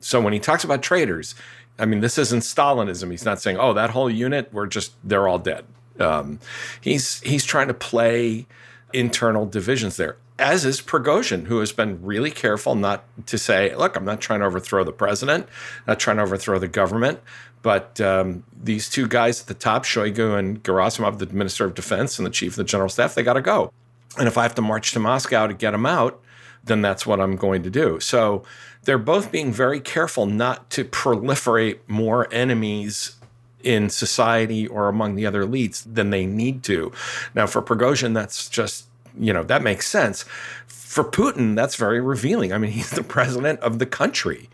So 0.00 0.20
when 0.20 0.32
he 0.32 0.38
talks 0.38 0.64
about 0.64 0.82
traitors, 0.82 1.34
I 1.78 1.86
mean, 1.86 2.00
this 2.00 2.18
isn't 2.18 2.40
Stalinism. 2.40 3.10
He's 3.10 3.24
not 3.24 3.40
saying, 3.40 3.58
"Oh, 3.58 3.72
that 3.74 3.90
whole 3.90 4.10
unit, 4.10 4.52
we're 4.52 4.66
just 4.66 4.92
they're 5.04 5.28
all 5.28 5.38
dead." 5.38 5.64
Um, 5.98 6.40
he's 6.80 7.20
he's 7.20 7.44
trying 7.44 7.68
to 7.68 7.74
play 7.74 8.46
internal 8.92 9.46
divisions 9.46 9.96
there 9.96 10.16
as 10.38 10.64
is 10.64 10.80
Prigozhin, 10.80 11.46
who 11.46 11.60
has 11.60 11.72
been 11.72 12.02
really 12.02 12.30
careful 12.30 12.74
not 12.74 13.04
to 13.26 13.38
say, 13.38 13.74
look, 13.74 13.96
I'm 13.96 14.04
not 14.04 14.20
trying 14.20 14.40
to 14.40 14.46
overthrow 14.46 14.84
the 14.84 14.92
president, 14.92 15.48
not 15.86 15.98
trying 15.98 16.18
to 16.18 16.22
overthrow 16.22 16.58
the 16.58 16.68
government. 16.68 17.20
But 17.62 18.00
um, 18.00 18.44
these 18.62 18.88
two 18.88 19.08
guys 19.08 19.40
at 19.40 19.46
the 19.46 19.54
top, 19.54 19.84
Shoigu 19.84 20.38
and 20.38 20.62
Gerasimov, 20.62 21.18
the 21.18 21.26
Minister 21.26 21.64
of 21.64 21.74
Defense 21.74 22.18
and 22.18 22.26
the 22.26 22.30
Chief 22.30 22.52
of 22.52 22.56
the 22.56 22.64
General 22.64 22.88
Staff, 22.88 23.14
they 23.14 23.22
got 23.22 23.32
to 23.32 23.40
go. 23.40 23.72
And 24.18 24.28
if 24.28 24.38
I 24.38 24.42
have 24.42 24.54
to 24.56 24.62
march 24.62 24.92
to 24.92 25.00
Moscow 25.00 25.46
to 25.46 25.54
get 25.54 25.72
them 25.72 25.86
out, 25.86 26.22
then 26.66 26.82
that's 26.82 27.06
what 27.06 27.20
I'm 27.20 27.36
going 27.36 27.62
to 27.62 27.70
do. 27.70 27.98
So 28.00 28.44
they're 28.84 28.98
both 28.98 29.32
being 29.32 29.52
very 29.52 29.80
careful 29.80 30.26
not 30.26 30.70
to 30.70 30.84
proliferate 30.84 31.78
more 31.86 32.28
enemies 32.32 33.16
in 33.62 33.88
society 33.88 34.66
or 34.66 34.88
among 34.88 35.16
the 35.16 35.26
other 35.26 35.44
elites 35.44 35.82
than 35.92 36.10
they 36.10 36.26
need 36.26 36.62
to. 36.64 36.92
Now, 37.34 37.46
for 37.46 37.62
Prigozhin, 37.62 38.14
that's 38.14 38.48
just 38.48 38.86
you 39.18 39.32
know, 39.32 39.42
that 39.44 39.62
makes 39.62 39.86
sense. 39.86 40.24
For 40.66 41.04
Putin, 41.04 41.54
that's 41.54 41.76
very 41.76 42.00
revealing. 42.00 42.52
I 42.52 42.58
mean, 42.58 42.70
he's 42.72 42.90
the 42.90 43.02
president 43.02 43.60
of 43.60 43.78
the 43.78 43.86
country. 43.86 44.48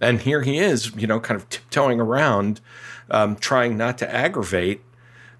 And 0.00 0.20
here 0.20 0.42
he 0.42 0.58
is, 0.58 0.94
you 0.96 1.06
know, 1.06 1.20
kind 1.20 1.40
of 1.40 1.48
tiptoeing 1.48 2.00
around, 2.00 2.60
um, 3.10 3.36
trying 3.36 3.76
not 3.76 3.96
to 3.98 4.12
aggravate 4.12 4.82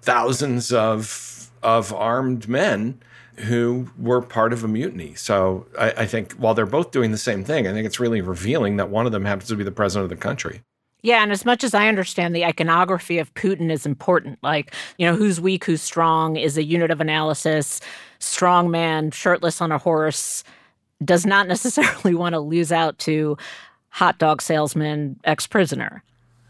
thousands 0.01 0.71
of, 0.71 1.51
of 1.61 1.93
armed 1.93 2.47
men 2.47 2.99
who 3.37 3.89
were 3.97 4.21
part 4.21 4.53
of 4.53 4.63
a 4.63 4.67
mutiny. 4.67 5.13
So 5.15 5.65
I, 5.77 5.91
I 5.91 6.05
think 6.05 6.33
while 6.33 6.53
they're 6.53 6.65
both 6.65 6.91
doing 6.91 7.11
the 7.11 7.17
same 7.17 7.43
thing, 7.43 7.67
I 7.67 7.73
think 7.73 7.85
it's 7.85 7.99
really 7.99 8.21
revealing 8.21 8.77
that 8.77 8.89
one 8.89 9.05
of 9.05 9.11
them 9.11 9.25
happens 9.25 9.49
to 9.49 9.55
be 9.55 9.63
the 9.63 9.71
president 9.71 10.11
of 10.11 10.17
the 10.17 10.21
country. 10.21 10.61
Yeah, 11.01 11.21
and 11.21 11.31
as 11.31 11.45
much 11.45 11.63
as 11.63 11.75
I 11.75 11.87
understand 11.87 12.35
the 12.35 12.45
iconography 12.45 13.19
of 13.19 13.31
Putin 13.35 13.69
is 13.69 13.85
important, 13.85 14.39
like, 14.41 14.73
you 14.97 15.05
know, 15.05 15.15
who's 15.15 15.39
weak, 15.39 15.65
who's 15.65 15.83
strong 15.83 16.35
is 16.35 16.57
a 16.57 16.63
unit 16.63 16.89
of 16.89 16.99
analysis. 16.99 17.79
Strong 18.17 18.71
man, 18.71 19.11
shirtless 19.11 19.61
on 19.61 19.71
a 19.71 19.77
horse, 19.77 20.43
does 21.03 21.25
not 21.25 21.47
necessarily 21.49 22.15
want 22.15 22.33
to 22.33 22.39
lose 22.39 22.71
out 22.71 22.97
to 22.99 23.37
hot 23.89 24.17
dog 24.17 24.41
salesman, 24.41 25.19
ex 25.25 25.45
prisoner. 25.45 26.03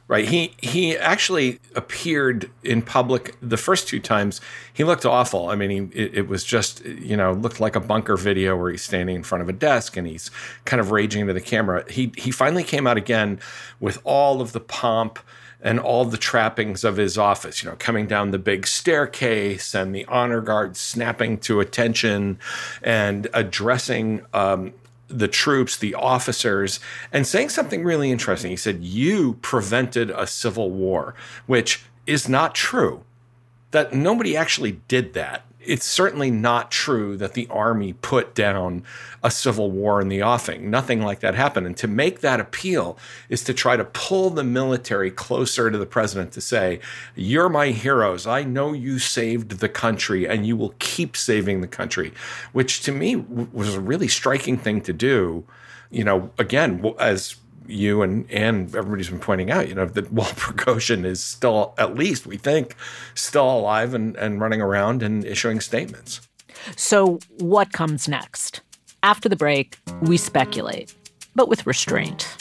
Right. 0.08 0.28
He 0.28 0.54
he 0.62 0.96
actually 0.96 1.60
appeared 1.74 2.52
in 2.64 2.84
public 2.84 3.36
the 3.42 3.58
first 3.58 3.88
two 3.88 4.00
times. 4.00 4.40
He 4.72 4.84
looked 4.84 5.04
awful. 5.04 5.50
I 5.50 5.56
mean, 5.56 5.72
he, 5.72 6.00
it, 6.00 6.14
it, 6.14 6.28
was 6.28 6.44
just 6.44 6.86
you 6.86 7.18
know 7.18 7.34
looked 7.34 7.60
like 7.60 7.76
a 7.76 7.80
bunker 7.80 8.16
video 8.16 8.56
where 8.56 8.70
he's 8.70 8.84
standing 8.84 9.16
in 9.16 9.24
front 9.24 9.42
of 9.42 9.50
a 9.50 9.54
desk 9.54 9.98
and 9.98 10.06
he's 10.06 10.30
kind 10.64 10.80
of 10.80 10.92
raging 10.92 11.22
into 11.22 11.34
the 11.34 11.42
camera. 11.42 11.84
He 11.92 12.12
he 12.18 12.30
finally 12.30 12.64
came 12.64 12.86
out 12.86 12.98
again 12.98 13.40
with 13.80 14.00
all 14.04 14.42
of 14.42 14.52
the 14.52 14.60
pomp 14.60 15.18
and 15.60 15.80
all 15.80 16.06
the 16.06 16.18
trappings 16.18 16.84
of 16.84 16.98
his 16.98 17.18
office. 17.18 17.64
You 17.64 17.72
know, 17.72 17.76
coming 17.80 18.06
down 18.06 18.30
the 18.30 18.38
big 18.38 18.68
staircase 18.68 19.74
and 19.74 19.96
the 19.96 20.06
honor 20.06 20.40
guard 20.40 20.78
snapping 20.78 21.40
to 21.40 21.60
attention 21.60 22.38
and 22.84 23.28
addressing 23.34 24.24
um, 24.36 24.72
the 25.08 25.28
troops, 25.28 25.78
the 25.78 25.94
officers, 25.94 26.80
and 27.12 27.28
saying 27.28 27.50
something 27.50 27.84
really 27.84 28.12
interesting. 28.12 28.52
He 28.52 28.58
said, 28.58 28.84
You 28.84 29.34
prevented 29.42 30.10
a 30.10 30.28
civil 30.28 30.72
war, 30.72 31.16
which 31.46 31.86
is 32.08 32.30
not 32.30 32.56
true. 32.56 33.04
That 33.72 33.94
nobody 33.94 34.38
actually 34.38 34.82
did 34.88 35.14
that 35.14 35.46
it's 35.66 35.86
certainly 35.86 36.32
not 36.32 36.72
true 36.72 37.18
that 37.18 37.34
the 37.34 37.48
army 37.50 37.94
put 37.94 38.36
down 38.36 38.84
a 39.24 39.32
civil 39.32 39.72
war 39.72 40.02
in 40.02 40.08
the 40.08 40.22
offing. 40.22 40.70
Nothing 40.70 41.02
like 41.02 41.20
that 41.22 41.36
happened. 41.36 41.66
And 41.66 41.78
to 41.78 41.88
make 41.88 42.22
that 42.22 42.40
appeal 42.40 42.98
is 43.30 43.44
to 43.46 43.54
try 43.54 43.76
to 43.76 43.86
pull 43.86 44.30
the 44.30 44.44
military 44.44 45.12
closer 45.12 45.72
to 45.72 45.78
the 45.78 45.86
president 45.86 46.32
to 46.34 46.42
say, 46.42 46.80
You're 47.16 47.50
my 47.50 47.68
heroes. 47.68 48.28
I 48.28 48.44
know 48.44 48.74
you 48.74 49.00
saved 49.00 49.60
the 49.60 49.70
country 49.70 50.28
and 50.28 50.46
you 50.46 50.56
will 50.56 50.76
keep 50.80 51.18
saving 51.18 51.62
the 51.62 51.68
country, 51.68 52.14
which 52.54 52.82
to 52.84 52.92
me 52.92 53.16
was 53.16 53.76
a 53.76 53.82
really 53.82 54.08
striking 54.08 54.58
thing 54.58 54.82
to 54.82 54.94
do. 54.94 55.46
You 55.92 56.04
know, 56.04 56.32
again, 56.38 56.84
as 57.00 57.36
you 57.68 58.02
and 58.02 58.30
and 58.32 58.76
everybody's 58.76 59.10
been 59.10 59.20
pointing 59.20 59.52
out, 59.52 59.68
you 59.68 59.76
know, 59.76 59.86
that 59.86 60.12
Walt 60.12 60.36
Prigozhin 60.36 61.06
is 61.06 61.22
still, 61.22 61.74
at 61.78 61.96
least 61.96 62.26
we 62.26 62.38
think, 62.38 62.76
still 63.14 63.50
alive 63.50 63.94
and, 63.94 64.16
and 64.18 64.42
running 64.42 64.62
around 64.62 65.04
and 65.04 65.26
issuing 65.26 65.60
statements. 65.60 66.22
So, 66.76 67.20
what 67.40 67.74
comes 67.74 68.08
next? 68.08 68.62
After 69.04 69.30
the 69.30 69.36
break, 69.36 69.78
we 70.02 70.18
speculate, 70.18 70.96
but 71.36 71.48
with 71.48 71.68
restraint. 71.68 72.38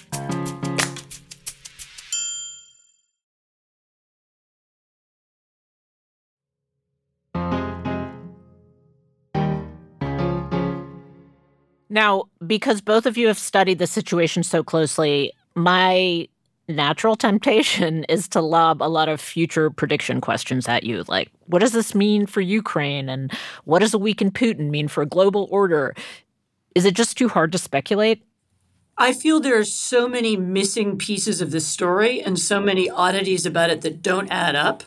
Now, 11.94 12.24
because 12.44 12.80
both 12.80 13.06
of 13.06 13.16
you 13.16 13.28
have 13.28 13.38
studied 13.38 13.78
the 13.78 13.86
situation 13.86 14.42
so 14.42 14.64
closely, 14.64 15.32
my 15.54 16.26
natural 16.66 17.14
temptation 17.28 18.02
is 18.04 18.26
to 18.30 18.40
lob 18.40 18.82
a 18.82 18.90
lot 18.90 19.08
of 19.08 19.20
future 19.20 19.70
prediction 19.70 20.20
questions 20.20 20.68
at 20.68 20.82
you, 20.82 21.04
like 21.06 21.30
what 21.46 21.60
does 21.60 21.70
this 21.70 21.94
mean 21.94 22.26
for 22.26 22.40
Ukraine? 22.40 23.08
And 23.08 23.32
what 23.62 23.78
does 23.78 23.94
a 23.94 23.98
weakened 23.98 24.34
Putin 24.34 24.70
mean 24.70 24.88
for 24.88 25.02
a 25.02 25.06
global 25.06 25.46
order? 25.52 25.94
Is 26.74 26.84
it 26.84 26.94
just 26.94 27.16
too 27.16 27.28
hard 27.28 27.52
to 27.52 27.58
speculate? 27.58 28.24
I 28.98 29.12
feel 29.12 29.38
there 29.38 29.58
are 29.58 29.64
so 29.64 30.08
many 30.08 30.36
missing 30.36 30.98
pieces 30.98 31.40
of 31.40 31.52
this 31.52 31.66
story 31.66 32.20
and 32.20 32.38
so 32.38 32.60
many 32.60 32.90
oddities 32.90 33.46
about 33.46 33.70
it 33.70 33.82
that 33.82 34.02
don't 34.02 34.30
add 34.32 34.56
up 34.56 34.82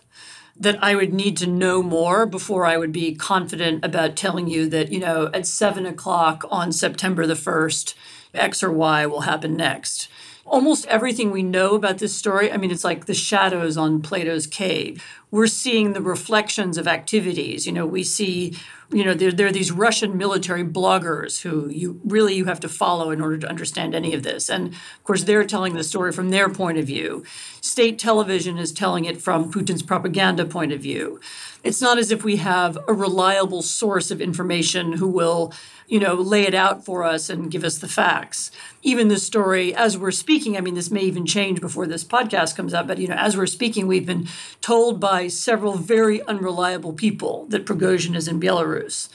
that 0.59 0.83
I 0.83 0.95
would 0.95 1.13
need 1.13 1.37
to 1.37 1.47
know 1.47 1.83
more 1.83 2.25
before 2.25 2.65
I 2.65 2.77
would 2.77 2.91
be 2.91 3.15
confident 3.15 3.85
about 3.85 4.15
telling 4.15 4.47
you 4.47 4.67
that, 4.69 4.91
you 4.91 4.99
know, 4.99 5.29
at 5.33 5.45
seven 5.45 5.85
o'clock 5.85 6.45
on 6.49 6.71
September 6.71 7.27
the 7.27 7.35
1st, 7.35 7.93
X 8.33 8.63
or 8.63 8.71
Y 8.71 9.05
will 9.05 9.21
happen 9.21 9.55
next. 9.55 10.07
Almost 10.47 10.85
everything 10.87 11.31
we 11.31 11.43
know 11.43 11.75
about 11.75 11.97
this 11.97 12.15
story, 12.15 12.51
I 12.51 12.57
mean, 12.57 12.71
it's 12.71 12.85
like 12.85 13.05
the 13.05 13.13
shadows 13.13 13.75
on 13.75 14.01
Plato's 14.01 14.47
cave. 14.47 15.03
We're 15.29 15.47
seeing 15.47 15.91
the 15.91 16.01
reflections 16.01 16.77
of 16.77 16.87
activities. 16.87 17.65
You 17.65 17.73
know, 17.73 17.85
we 17.85 18.03
see 18.03 18.55
you 18.91 19.03
know 19.03 19.13
there, 19.13 19.31
there 19.31 19.47
are 19.47 19.51
these 19.51 19.71
russian 19.71 20.17
military 20.17 20.63
bloggers 20.63 21.41
who 21.41 21.69
you 21.69 21.99
really 22.05 22.35
you 22.35 22.45
have 22.45 22.59
to 22.59 22.69
follow 22.69 23.11
in 23.11 23.19
order 23.19 23.37
to 23.37 23.49
understand 23.49 23.93
any 23.93 24.13
of 24.13 24.23
this 24.23 24.49
and 24.49 24.69
of 24.69 25.03
course 25.03 25.23
they're 25.23 25.43
telling 25.43 25.73
the 25.73 25.83
story 25.83 26.11
from 26.11 26.29
their 26.29 26.49
point 26.49 26.77
of 26.77 26.85
view 26.85 27.23
state 27.59 27.99
television 27.99 28.57
is 28.57 28.71
telling 28.71 29.05
it 29.05 29.21
from 29.21 29.51
putin's 29.51 29.83
propaganda 29.83 30.45
point 30.45 30.71
of 30.71 30.79
view 30.79 31.19
it's 31.63 31.81
not 31.81 31.97
as 31.97 32.11
if 32.11 32.23
we 32.23 32.37
have 32.37 32.77
a 32.87 32.93
reliable 32.93 33.61
source 33.61 34.09
of 34.09 34.21
information 34.21 34.93
who 34.93 35.07
will 35.07 35.51
you 35.87 35.99
know, 35.99 36.15
lay 36.15 36.43
it 36.43 36.53
out 36.53 36.83
for 36.83 37.03
us 37.03 37.29
and 37.29 37.49
give 37.49 37.63
us 37.63 37.77
the 37.77 37.87
facts. 37.87 38.51
Even 38.83 39.07
the 39.07 39.17
story, 39.17 39.73
as 39.73 39.97
we're 39.97 40.11
speaking, 40.11 40.57
I 40.57 40.61
mean, 40.61 40.75
this 40.75 40.91
may 40.91 41.01
even 41.01 41.25
change 41.25 41.61
before 41.61 41.87
this 41.87 42.03
podcast 42.03 42.57
comes 42.57 42.73
out, 42.73 42.87
but, 42.87 42.97
you 42.97 43.07
know, 43.07 43.15
as 43.15 43.37
we're 43.37 43.47
speaking, 43.47 43.87
we've 43.87 44.05
been 44.05 44.27
told 44.59 44.99
by 44.99 45.29
several 45.29 45.77
very 45.77 46.21
unreliable 46.23 46.91
people 46.91 47.45
that 47.49 47.65
Prigozhin 47.65 48.15
is 48.15 48.27
in 48.27 48.39
Belarus, 48.39 49.07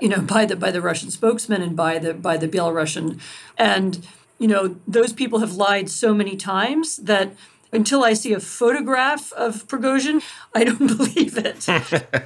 you 0.00 0.08
know, 0.08 0.20
by 0.20 0.46
the, 0.46 0.54
by 0.54 0.70
the 0.70 0.80
Russian 0.80 1.10
spokesman 1.10 1.62
and 1.62 1.76
by 1.76 1.98
the, 1.98 2.14
by 2.14 2.36
the 2.36 2.48
Belarusian. 2.48 3.20
And, 3.58 4.06
you 4.38 4.46
know, 4.46 4.76
those 4.86 5.12
people 5.12 5.40
have 5.40 5.54
lied 5.54 5.90
so 5.90 6.14
many 6.14 6.36
times 6.36 6.96
that 6.98 7.32
until 7.72 8.04
I 8.04 8.14
see 8.14 8.32
a 8.32 8.40
photograph 8.40 9.32
of 9.32 9.66
Prigozhin, 9.68 10.22
I 10.54 10.64
don't 10.64 10.86
believe 10.96 11.38
it. 11.38 11.68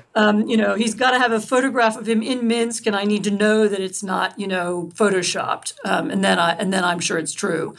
um, 0.15 0.49
you 0.49 0.57
know, 0.57 0.75
he's 0.75 0.95
got 0.95 1.13
to 1.13 1.19
have 1.19 1.33
a 1.33 1.41
photograph 1.41 1.97
of 1.97 2.09
him 2.09 2.23
in 2.23 2.47
Minsk, 2.47 2.87
and 2.87 2.97
I 2.97 3.05
need 3.05 3.25
to 3.25 3.31
know 3.31 3.69
that 3.69 3.81
it's 3.81 4.03
not, 4.03 4.39
you 4.39 4.47
know, 4.47 4.91
photoshopped, 4.95 5.75
um, 5.85 6.11
and 6.11 6.25
then 6.25 6.39
I 6.39 6.53
and 6.53 6.73
then 6.73 6.85
I'm 6.85 7.01
sure 7.01 7.19
it's 7.19 7.35
true. 7.35 7.75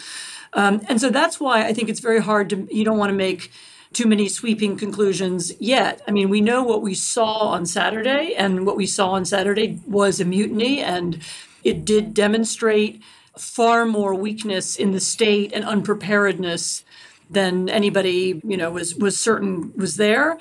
Um, 0.53 0.81
and 0.87 1.01
so 1.01 1.09
that's 1.09 1.39
why 1.39 1.65
I 1.65 1.73
think 1.73 1.89
it's 1.89 1.99
very 1.99 2.21
hard 2.21 2.49
to. 2.51 2.67
You 2.71 2.85
don't 2.85 2.97
want 2.97 3.09
to 3.09 3.15
make 3.15 3.51
too 3.93 4.07
many 4.07 4.27
sweeping 4.27 4.75
conclusions 4.75 5.53
yet. 5.59 6.01
I 6.07 6.11
mean, 6.11 6.29
we 6.29 6.41
know 6.41 6.63
what 6.63 6.81
we 6.81 6.93
saw 6.93 7.49
on 7.49 7.65
Saturday, 7.65 8.35
and 8.35 8.65
what 8.65 8.75
we 8.77 8.85
saw 8.85 9.11
on 9.11 9.25
Saturday 9.25 9.79
was 9.87 10.19
a 10.19 10.25
mutiny, 10.25 10.81
and 10.81 11.19
it 11.63 11.85
did 11.85 12.13
demonstrate 12.13 13.01
far 13.37 13.85
more 13.85 14.13
weakness 14.13 14.75
in 14.75 14.91
the 14.91 14.99
state 14.99 15.51
and 15.53 15.65
unpreparedness 15.65 16.83
than 17.29 17.69
anybody 17.69 18.41
you 18.43 18.57
know 18.57 18.71
was 18.71 18.95
was 18.95 19.19
certain 19.19 19.73
was 19.75 19.97
there. 19.97 20.37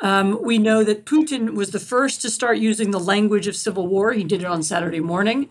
Um, 0.00 0.42
we 0.42 0.58
know 0.58 0.82
that 0.82 1.04
Putin 1.04 1.54
was 1.54 1.72
the 1.72 1.78
first 1.78 2.22
to 2.22 2.30
start 2.30 2.58
using 2.58 2.90
the 2.90 3.00
language 3.00 3.46
of 3.46 3.54
civil 3.54 3.86
war. 3.86 4.12
He 4.12 4.24
did 4.24 4.40
it 4.40 4.46
on 4.46 4.62
Saturday 4.62 5.00
morning. 5.00 5.48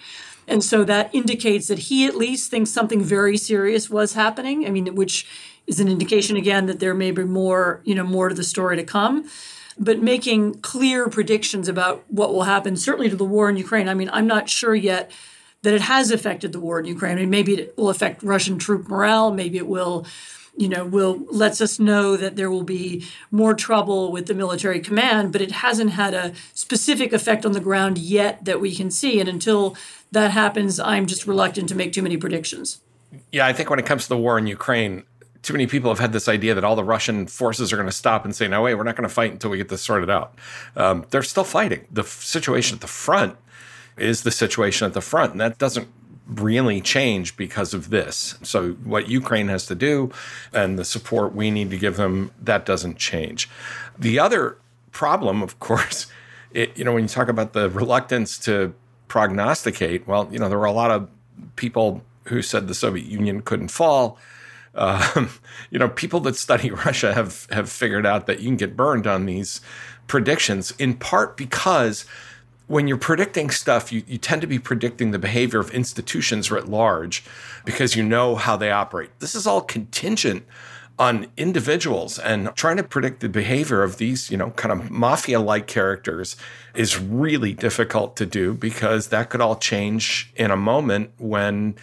And 0.48 0.63
so 0.63 0.83
that 0.86 1.13
indicates 1.13 1.67
that 1.67 1.77
he 1.79 2.07
at 2.07 2.15
least 2.15 2.50
thinks 2.50 2.71
something 2.71 3.03
very 3.03 3.38
serious 3.38 3.89
was 3.89 4.13
happening. 4.13 4.65
I 4.65 4.71
mean, 4.71 4.95
which 4.95 5.27
is 5.67 5.79
an 5.79 5.88
indication 5.88 6.36
again 6.36 6.65
that 6.65 6.79
there 6.79 6.95
may 6.95 7.12
be 7.12 7.24
more, 7.24 7.81
you 7.86 7.93
know, 7.93 8.03
more 8.03 8.29
to 8.29 8.36
the 8.36 8.43
story 8.43 8.75
to 8.75 8.83
come. 8.83 9.29
But 9.77 10.01
making 10.01 10.55
clear 10.62 11.07
predictions 11.07 11.67
about 11.67 12.03
what 12.07 12.33
will 12.33 12.43
happen, 12.43 12.75
certainly 12.75 13.09
to 13.09 13.15
the 13.15 13.24
war 13.24 13.50
in 13.50 13.55
Ukraine. 13.55 13.88
I 13.88 13.93
mean, 13.93 14.09
I'm 14.12 14.27
not 14.27 14.50
sure 14.50 14.75
yet 14.75 15.12
that 15.62 15.74
it 15.74 15.81
has 15.81 16.09
affected 16.09 16.51
the 16.51 16.59
war 16.59 16.79
in 16.79 16.86
Ukraine. 16.86 17.17
I 17.17 17.21
mean, 17.21 17.29
maybe 17.29 17.53
it 17.53 17.77
will 17.77 17.89
affect 17.89 18.24
Russian 18.24 18.57
troop 18.57 18.89
morale. 18.89 19.31
Maybe 19.31 19.57
it 19.57 19.67
will 19.67 20.05
you 20.58 20.70
know, 20.70 20.86
will 20.86 21.25
lets 21.29 21.62
us 21.62 21.79
know 21.79 22.18
that 22.18 22.36
there 22.36 22.50
will 22.51 22.64
be 22.64 23.05
more 23.31 23.53
trouble 23.53 24.12
with 24.12 24.25
the 24.27 24.33
military 24.33 24.79
command, 24.79 25.31
but 25.31 25.42
it 25.42 25.51
hasn't 25.51 25.92
had 25.92 26.14
a 26.14 26.33
specific 26.53 27.14
effect 27.14 27.46
on 27.46 27.53
the 27.53 27.59
ground 27.59 27.98
yet 27.98 28.44
that 28.46 28.59
we 28.59 28.75
can 28.75 28.92
see. 28.92 29.20
And 29.20 29.29
until 29.29 29.77
that 30.12 30.31
happens, 30.31 30.79
I'm 30.79 31.05
just 31.05 31.27
reluctant 31.27 31.70
to 31.70 31.75
make 31.75 31.94
too 31.94 32.01
many 32.01 32.18
predictions. 32.18 32.81
Yeah, 33.31 33.46
I 33.46 33.53
think 33.53 33.70
when 33.70 33.79
it 33.79 33.85
comes 33.85 34.03
to 34.03 34.09
the 34.09 34.18
war 34.18 34.38
in 34.38 34.48
Ukraine, 34.48 35.03
too 35.42 35.53
many 35.53 35.68
people 35.68 35.90
have 35.90 36.00
had 36.00 36.14
this 36.14 36.27
idea 36.27 36.53
that 36.53 36.64
all 36.64 36.75
the 36.75 36.83
Russian 36.83 37.25
forces 37.27 37.72
are 37.72 37.77
going 37.77 37.88
to 37.88 37.94
stop 37.94 38.25
and 38.25 38.35
say, 38.35 38.48
"No, 38.48 38.62
wait, 38.64 38.75
we're 38.75 38.83
not 38.83 38.96
going 38.96 39.07
to 39.07 39.14
fight 39.14 39.31
until 39.31 39.50
we 39.50 39.57
get 39.57 39.70
this 39.70 39.81
sorted 39.81 40.09
out." 40.09 40.33
Um, 40.75 41.05
they're 41.09 41.24
still 41.24 41.44
fighting. 41.44 41.85
The 41.92 42.03
situation 42.03 42.75
at 42.75 42.81
the 42.81 42.88
front 42.88 43.35
is 43.98 44.24
the 44.24 44.31
situation 44.31 44.85
at 44.85 44.94
the 44.94 45.01
front, 45.01 45.31
and 45.31 45.42
that 45.42 45.57
doesn't 45.57 45.88
really 46.29 46.79
change 46.79 47.35
because 47.35 47.74
of 47.74 47.89
this. 47.89 48.37
So, 48.44 48.72
what 48.83 49.09
Ukraine 49.09 49.48
has 49.48 49.65
to 49.68 49.75
do 49.75 50.11
and 50.53 50.77
the 50.77 50.85
support 50.85 51.33
we 51.33 51.51
need 51.51 51.72
to 51.72 51.77
give 51.77 51.98
them, 51.98 52.31
that 52.42 52.65
doesn't 52.65 52.98
change. 52.98 53.50
The 53.98 54.20
other 54.20 54.57
problem, 54.92 55.42
of 55.42 55.59
course, 55.59 56.07
it, 56.53 56.77
you 56.77 56.83
know, 56.83 56.94
when 56.94 57.03
you 57.03 57.09
talk 57.09 57.27
about 57.27 57.53
the 57.53 57.70
reluctance 57.70 58.37
to 58.39 58.74
prognosticate, 59.07 60.07
well, 60.07 60.29
you 60.31 60.39
know, 60.39 60.50
there 60.50 60.59
were 60.59 60.65
a 60.65 60.72
lot 60.72 60.92
of 60.92 61.09
people 61.55 62.03
who 62.25 62.42
said 62.42 62.68
the 62.68 62.75
Soviet 62.75 63.07
Union 63.07 63.42
couldn't 63.42 63.70
fall. 63.70 64.18
Um, 64.75 65.29
you 65.72 65.79
know, 65.79 65.89
people 65.89 66.20
that 66.22 66.35
study 66.35 66.70
Russia 66.85 67.13
have 67.13 67.48
have 67.51 67.70
figured 67.70 68.05
out 68.05 68.27
that 68.27 68.39
you 68.39 68.48
can 68.48 68.57
get 68.57 68.77
burned 68.77 69.07
on 69.07 69.25
these 69.25 69.61
predictions, 70.07 70.72
in 70.79 70.96
part 70.96 71.37
because 71.37 72.05
when 72.70 72.88
you're 72.88 72.98
predicting 72.98 73.50
stuff, 73.50 73.92
you, 73.92 74.03
you 74.05 74.20
tend 74.20 74.42
to 74.42 74.48
be 74.48 74.60
predicting 74.60 75.10
the 75.10 75.18
behavior 75.18 75.60
of 75.60 75.72
institutions 75.72 76.51
writ 76.51 76.70
large 76.70 77.24
because 77.66 77.96
you 77.96 78.03
know 78.03 78.36
how 78.36 78.55
they 78.55 78.70
operate. 78.70 79.10
This 79.18 79.34
is 79.34 79.48
all 79.48 79.62
contingent 79.62 80.46
on 81.00 81.25
individuals 81.36 82.20
and 82.20 82.55
trying 82.55 82.77
to 82.77 82.84
predict 82.84 83.22
the 83.22 83.29
behavior 83.29 83.82
of 83.82 83.98
these, 83.98 84.29
you 84.29 84.38
know, 84.38 84.51
kind 84.51 84.72
of 84.72 84.92
mafia 84.92 85.40
like 85.40 85.66
characters 85.66 86.36
is 86.75 87.00
really 87.00 87.53
difficult 87.53 88.16
to 88.18 88.25
do 88.25 88.53
because 88.53 89.08
that 89.08 89.32
could 89.32 89.42
all 89.42 89.55
change 89.55 90.32
in 90.36 90.51
a 90.51 90.58
moment 90.58 91.10
when 91.18 91.74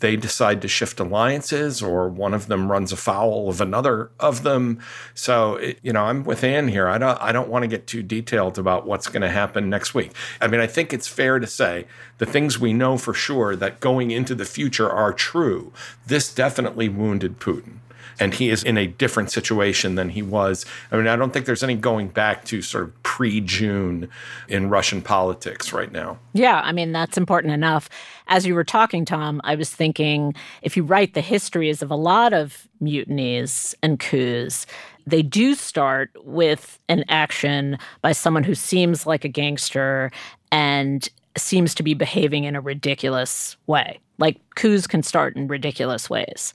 they 0.00 0.16
decide 0.16 0.60
to 0.62 0.68
shift 0.68 1.00
alliances 1.00 1.82
or 1.82 2.08
one 2.08 2.34
of 2.34 2.48
them 2.48 2.70
runs 2.70 2.92
afoul 2.92 3.48
of 3.48 3.60
another 3.60 4.10
of 4.20 4.42
them. 4.42 4.78
So, 5.14 5.56
it, 5.56 5.78
you 5.82 5.92
know, 5.92 6.04
I'm 6.04 6.24
with 6.24 6.44
Anne 6.44 6.68
here. 6.68 6.88
I 6.88 6.98
don't 6.98 7.20
I 7.20 7.32
don't 7.32 7.48
want 7.48 7.62
to 7.62 7.68
get 7.68 7.86
too 7.86 8.02
detailed 8.02 8.58
about 8.58 8.86
what's 8.86 9.08
going 9.08 9.22
to 9.22 9.30
happen 9.30 9.70
next 9.70 9.94
week. 9.94 10.12
I 10.40 10.48
mean, 10.48 10.60
I 10.60 10.66
think 10.66 10.92
it's 10.92 11.08
fair 11.08 11.38
to 11.38 11.46
say 11.46 11.86
the 12.18 12.26
things 12.26 12.58
we 12.58 12.72
know 12.72 12.98
for 12.98 13.14
sure 13.14 13.56
that 13.56 13.80
going 13.80 14.10
into 14.10 14.34
the 14.34 14.44
future 14.44 14.90
are 14.90 15.12
true. 15.12 15.72
This 16.06 16.32
definitely 16.32 16.88
wounded 16.88 17.40
Putin 17.40 17.78
and 18.18 18.34
he 18.34 18.50
is 18.50 18.62
in 18.62 18.76
a 18.76 18.86
different 18.86 19.30
situation 19.30 19.94
than 19.94 20.10
he 20.10 20.22
was. 20.22 20.64
I 20.90 20.96
mean, 20.96 21.06
I 21.06 21.16
don't 21.16 21.32
think 21.32 21.46
there's 21.46 21.62
any 21.62 21.74
going 21.74 22.08
back 22.08 22.44
to 22.46 22.62
sort 22.62 22.84
of 22.84 23.02
pre 23.02 23.40
June 23.40 24.08
in 24.48 24.70
Russian 24.70 25.02
politics 25.02 25.72
right 25.72 25.90
now. 25.92 26.18
Yeah, 26.32 26.60
I 26.64 26.72
mean, 26.72 26.92
that's 26.92 27.16
important 27.16 27.52
enough. 27.52 27.88
As 28.28 28.46
you 28.46 28.54
were 28.54 28.64
talking, 28.64 29.04
Tom, 29.04 29.40
I 29.44 29.54
was 29.54 29.70
thinking 29.70 30.34
if 30.62 30.76
you 30.76 30.82
write 30.82 31.14
the 31.14 31.20
histories 31.20 31.82
of 31.82 31.90
a 31.90 31.96
lot 31.96 32.32
of 32.32 32.68
mutinies 32.80 33.74
and 33.82 33.98
coups, 33.98 34.66
they 35.06 35.22
do 35.22 35.54
start 35.54 36.10
with 36.24 36.78
an 36.88 37.04
action 37.08 37.78
by 38.02 38.12
someone 38.12 38.42
who 38.42 38.54
seems 38.54 39.06
like 39.06 39.24
a 39.24 39.28
gangster 39.28 40.10
and 40.50 41.08
seems 41.36 41.74
to 41.74 41.82
be 41.82 41.94
behaving 41.94 42.44
in 42.44 42.56
a 42.56 42.60
ridiculous 42.60 43.56
way. 43.66 44.00
Like 44.18 44.38
coups 44.54 44.86
can 44.86 45.02
start 45.02 45.36
in 45.36 45.48
ridiculous 45.48 46.10
ways. 46.10 46.54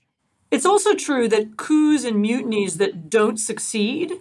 It's 0.52 0.66
also 0.66 0.94
true 0.94 1.28
that 1.30 1.58
coups 1.58 2.04
and 2.04 2.22
mutinies 2.22 2.78
that 2.78 3.10
don't 3.10 3.38
succeed 3.38 4.20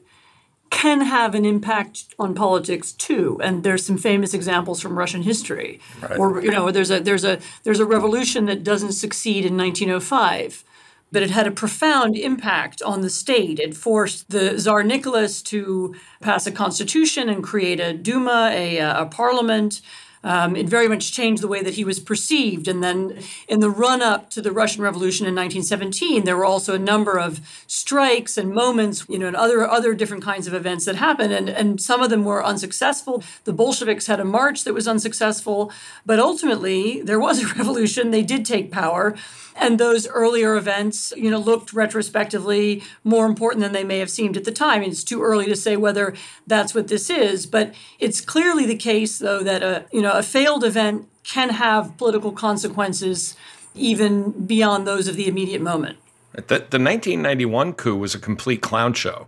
can 0.71 1.01
have 1.01 1.35
an 1.35 1.45
impact 1.45 2.05
on 2.19 2.33
politics 2.33 2.93
too. 2.93 3.39
And 3.43 3.65
there's 3.65 3.85
some 3.85 3.99
famous 3.99 4.33
examples 4.33 4.81
from 4.81 4.97
Russian 4.97 5.23
history. 5.23 5.81
Right. 6.01 6.17
Or 6.17 6.41
you 6.41 6.53
know, 6.53 6.71
there's 6.71 6.93
a 6.93 7.01
there's 7.01 7.25
a 7.25 7.41
there's 7.65 7.81
a 7.81 7.85
revolution 7.85 8.47
that 8.47 8.63
doesn't 8.63 8.93
succeed 8.93 9.45
in 9.45 9.57
1905 9.57 10.65
but 11.13 11.23
it 11.23 11.31
had 11.31 11.47
a 11.47 11.51
profound 11.51 12.17
impact 12.17 12.83
on 12.83 13.01
the 13.01 13.11
state. 13.11 13.59
It 13.59 13.77
forced 13.77 14.31
the 14.31 14.59
Tsar 14.59 14.83
Nicholas 14.85 15.43
to 15.43 15.95
pass 16.21 16.47
a 16.47 16.53
constitution 16.53 17.29
and 17.29 17.43
create 17.43 17.81
a 17.81 17.93
Duma, 17.93 18.51
a, 18.53 18.79
a 18.79 19.07
parliament, 19.07 19.81
Um, 20.23 20.55
it 20.55 20.69
very 20.69 20.87
much 20.87 21.13
changed 21.13 21.43
the 21.43 21.49
way 21.49 21.63
that 21.63 21.75
he 21.75 21.85
was 21.85 21.99
perceived. 21.99 22.69
And 22.69 22.83
then 22.83 23.23
in 23.49 23.61
the 23.61 23.71
run 23.71 24.03
up 24.03 24.29
to 24.31 24.43
the 24.43 24.53
Russian 24.53 24.83
Revolution 24.83 25.27
in 25.27 25.35
1917, 25.35 26.25
there 26.25 26.37
were 26.37 26.45
also 26.45 26.75
a 26.75 26.79
number 26.79 27.19
of 27.19 27.41
strikes 27.67 28.37
and 28.37 28.53
moments, 28.53 29.07
you 29.09 29.19
know, 29.19 29.27
and 29.27 29.37
other 29.37 29.67
other 29.67 29.95
different 29.95 30.23
kinds 30.23 30.47
of 30.47 30.53
events 30.53 30.85
that 30.85 30.97
happened. 30.97 31.33
And, 31.33 31.49
and 31.49 31.81
some 31.81 32.03
of 32.03 32.11
them 32.11 32.25
were 32.25 32.45
unsuccessful. 32.45 33.23
The 33.45 33.53
Bolsheviks 33.53 34.07
had 34.07 34.21
a 34.21 34.25
march 34.25 34.65
that 34.65 34.75
was 34.75 34.87
unsuccessful, 34.87 35.73
but 36.05 36.19
ultimately 36.19 37.01
there 37.01 37.21
was 37.21 37.43
a 37.43 37.47
revolution. 37.59 38.11
They 38.11 38.23
did 38.23 38.45
take 38.45 38.71
power. 38.71 39.17
And 39.57 39.79
those 39.79 40.09
earlier 40.09 40.57
events, 40.57 41.13
you 41.17 41.31
know, 41.31 41.39
looked 41.39 41.73
retrospectively 41.73 42.83
more 43.05 43.27
important 43.27 43.63
than 43.63 43.73
they 43.73 43.85
may 43.85 43.99
have 43.99 44.11
seemed 44.11 44.37
at 44.37 44.45
the 44.45 44.53
time. 44.53 44.83
And 44.83 44.93
It's 44.93 45.05
too 45.05 45.23
early 45.23 45.47
to 45.47 45.57
say 45.57 45.77
whether 45.77 46.15
that's 46.47 46.75
what 46.75 46.89
this 46.89 47.11
is, 47.11 47.47
but 47.47 47.75
it's 47.99 48.21
clearly 48.21 48.65
the 48.65 48.77
case, 48.77 49.19
though, 49.19 49.43
that 49.43 49.63
a 49.63 49.85
you 49.93 50.01
know 50.01 50.10
a 50.17 50.23
failed 50.23 50.65
event 50.65 51.09
can 51.25 51.51
have 51.51 51.97
political 51.97 52.33
consequences 52.33 53.37
even 53.75 54.47
beyond 54.47 54.87
those 54.87 55.07
of 55.09 55.17
the 55.17 55.29
immediate 55.29 55.63
moment. 55.63 55.99
The, 56.33 56.43
the 56.43 56.79
1991 56.79 57.75
coup 57.75 57.97
was 57.97 58.15
a 58.15 58.19
complete 58.19 58.63
clown 58.63 58.95
show 58.95 59.27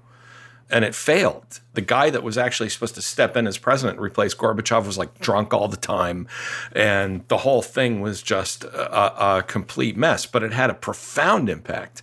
and 0.72 0.84
it 0.84 0.94
failed. 0.94 1.60
The 1.74 1.82
guy 1.82 2.08
that 2.10 2.22
was 2.22 2.38
actually 2.38 2.70
supposed 2.70 2.94
to 2.94 3.02
step 3.02 3.36
in 3.36 3.46
as 3.46 3.58
president 3.58 3.98
and 3.98 4.04
replace 4.04 4.34
Gorbachev 4.34 4.86
was 4.86 4.96
like 4.96 5.18
drunk 5.20 5.52
all 5.52 5.68
the 5.68 5.76
time. 5.76 6.26
And 6.74 7.26
the 7.28 7.38
whole 7.38 7.60
thing 7.62 8.00
was 8.00 8.22
just 8.22 8.64
a, 8.64 9.36
a 9.38 9.42
complete 9.42 9.96
mess, 9.96 10.24
but 10.24 10.42
it 10.42 10.52
had 10.52 10.70
a 10.70 10.74
profound 10.74 11.50
impact 11.50 12.02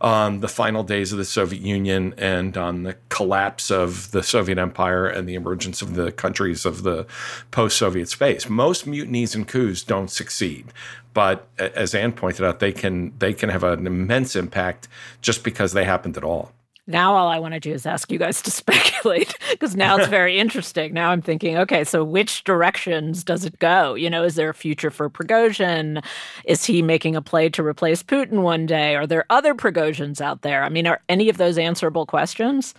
on 0.00 0.40
the 0.40 0.48
final 0.48 0.82
days 0.82 1.12
of 1.12 1.18
the 1.18 1.24
Soviet 1.24 1.60
Union 1.60 2.14
and 2.16 2.56
on 2.56 2.84
the 2.84 2.96
collapse 3.10 3.70
of 3.70 4.10
the 4.12 4.22
Soviet 4.22 4.58
Empire 4.58 5.06
and 5.06 5.28
the 5.28 5.34
emergence 5.34 5.82
of 5.82 5.94
the 5.94 6.10
countries 6.10 6.64
of 6.64 6.82
the 6.82 7.06
post 7.50 7.76
Soviet 7.76 8.08
space. 8.08 8.48
Most 8.48 8.86
mutinies 8.86 9.34
and 9.34 9.46
coups 9.46 9.82
don't 9.82 10.10
succeed. 10.10 10.72
But 11.12 11.48
as 11.58 11.94
Anne 11.94 12.12
pointed 12.12 12.46
out, 12.46 12.60
they 12.60 12.72
can 12.72 13.12
they 13.18 13.34
can 13.34 13.48
have 13.48 13.64
an 13.64 13.86
immense 13.86 14.36
impact 14.36 14.88
just 15.20 15.42
because 15.42 15.72
they 15.72 15.84
happened 15.84 16.16
at 16.16 16.24
all. 16.24 16.52
Now, 16.86 17.14
all 17.14 17.28
I 17.28 17.38
want 17.38 17.54
to 17.54 17.60
do 17.60 17.72
is 17.72 17.86
ask 17.86 18.10
you 18.10 18.18
guys 18.18 18.42
to 18.42 18.50
speculate 18.50 19.36
because 19.50 19.76
now 19.76 19.96
it's 19.96 20.08
very 20.20 20.38
interesting. 20.38 20.92
Now 20.92 21.10
I'm 21.10 21.22
thinking, 21.22 21.56
okay, 21.58 21.84
so 21.84 22.02
which 22.04 22.44
directions 22.44 23.24
does 23.24 23.44
it 23.44 23.58
go? 23.58 23.94
You 23.94 24.10
know, 24.10 24.24
is 24.24 24.34
there 24.34 24.50
a 24.50 24.54
future 24.54 24.90
for 24.90 25.08
Prigozhin? 25.08 26.04
Is 26.44 26.64
he 26.64 26.82
making 26.82 27.16
a 27.16 27.22
play 27.22 27.48
to 27.50 27.62
replace 27.62 28.02
Putin 28.02 28.42
one 28.42 28.66
day? 28.66 28.96
Are 28.96 29.06
there 29.06 29.24
other 29.30 29.54
Prigozhins 29.54 30.20
out 30.20 30.42
there? 30.42 30.62
I 30.62 30.68
mean, 30.68 30.86
are 30.86 31.00
any 31.08 31.28
of 31.28 31.36
those 31.36 31.58
answerable 31.58 32.06
questions? 32.06 32.74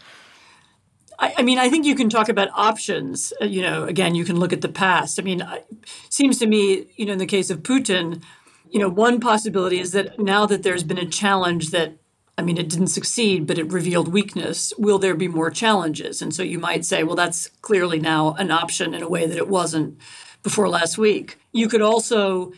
I, 1.21 1.35
I 1.37 1.41
mean, 1.43 1.59
I 1.59 1.69
think 1.69 1.85
you 1.85 1.95
can 1.95 2.09
talk 2.09 2.27
about 2.27 2.49
options. 2.53 3.31
Uh, 3.41 3.45
you 3.45 3.61
know, 3.61 3.85
again, 3.85 4.15
you 4.15 4.25
can 4.25 4.39
look 4.39 4.51
at 4.51 4.61
the 4.61 4.69
past. 4.69 5.19
I 5.19 5.23
mean, 5.23 5.41
it 5.41 5.87
seems 6.09 6.39
to 6.39 6.47
me, 6.47 6.87
you 6.97 7.05
know, 7.05 7.13
in 7.13 7.19
the 7.19 7.25
case 7.25 7.49
of 7.49 7.59
Putin, 7.59 8.21
you 8.69 8.79
know, 8.79 8.89
one 8.89 9.19
possibility 9.19 9.79
is 9.79 9.91
that 9.91 10.19
now 10.19 10.45
that 10.45 10.63
there's 10.63 10.83
been 10.83 10.97
a 10.97 11.05
challenge 11.05 11.69
that 11.71 11.97
I 12.37 12.43
mean, 12.43 12.57
it 12.57 12.69
didn't 12.69 12.87
succeed, 12.87 13.45
but 13.45 13.57
it 13.57 13.71
revealed 13.71 14.07
weakness. 14.07 14.73
Will 14.77 14.99
there 14.99 15.15
be 15.15 15.27
more 15.27 15.51
challenges? 15.51 16.21
And 16.21 16.33
so 16.33 16.43
you 16.43 16.59
might 16.59 16.85
say, 16.85 17.03
well, 17.03 17.15
that's 17.15 17.47
clearly 17.61 17.99
now 17.99 18.33
an 18.39 18.51
option 18.51 18.93
in 18.93 19.03
a 19.03 19.09
way 19.09 19.25
that 19.25 19.37
it 19.37 19.49
wasn't 19.49 19.99
before 20.43 20.69
last 20.69 20.97
week. 20.97 21.37
You 21.51 21.67
could 21.67 21.81
also 21.81 22.53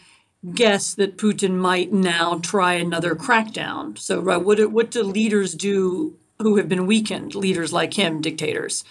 guess 0.53 0.93
that 0.93 1.17
Putin 1.17 1.55
might 1.55 1.91
now 1.91 2.39
try 2.39 2.73
another 2.73 3.15
crackdown. 3.15 3.97
So, 3.97 4.19
right, 4.19 4.37
what 4.37 4.71
what 4.71 4.91
do 4.91 5.03
leaders 5.03 5.53
do 5.53 6.17
who 6.39 6.57
have 6.57 6.69
been 6.69 6.85
weakened? 6.85 7.35
Leaders 7.35 7.73
like 7.73 7.93
him, 7.93 8.21
dictators. 8.21 8.83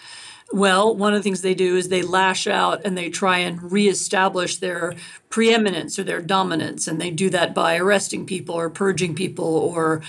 Well, 0.53 0.95
one 0.95 1.15
of 1.15 1.19
the 1.19 1.23
things 1.23 1.41
they 1.41 1.55
do 1.55 1.77
is 1.77 1.89
they 1.89 2.03
lash 2.03 2.47
out 2.47 2.83
and 2.85 2.97
they 2.97 3.09
try 3.09 3.39
and 3.39 3.73
reestablish 3.73 4.59
their 4.59 4.95
preeminence 5.31 5.99
or 5.99 6.03
their 6.03 6.21
dominance. 6.21 6.87
And 6.87 7.01
they 7.01 7.11
do 7.11 7.31
that 7.31 7.55
by 7.55 7.77
arresting 7.77 8.27
people 8.27 8.55
or 8.55 8.69
purging 8.69 9.15
people 9.15 9.47
or 9.47 10.03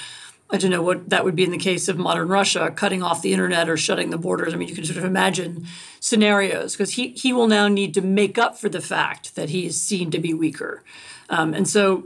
I 0.54 0.58
don't 0.58 0.70
know 0.70 0.84
what 0.84 1.10
that 1.10 1.26
would 1.26 1.36
be 1.36 1.44
in 1.44 1.50
the 1.50 1.58
case 1.58 1.90
of 1.90 1.98
modern 1.98 2.28
Russia, 2.28 2.70
cutting 2.70 3.02
off 3.02 3.24
the 3.24 3.34
internet 3.34 3.68
or 3.68 3.76
shutting 3.76 4.12
the 4.12 4.20
borders. 4.20 4.54
I 4.54 4.58
mean, 4.58 4.70
you 4.70 4.76
can 4.76 4.86
sort 4.86 5.00
of 5.00 5.04
imagine 5.04 5.66
scenarios 6.00 6.74
because 6.74 6.94
he, 6.94 7.08
he 7.10 7.34
will 7.34 7.48
now 7.48 7.68
need 7.68 7.96
to 7.96 8.02
make 8.02 8.38
up 8.38 8.56
for 8.56 8.70
the 8.70 8.80
fact 8.80 9.36
that 9.36 9.50
he 9.50 9.66
is 9.66 9.82
seen 9.82 10.12
to 10.12 10.20
be 10.20 10.32
weaker. 10.32 10.84
Um, 11.28 11.56
and 11.56 11.68
so, 11.68 12.04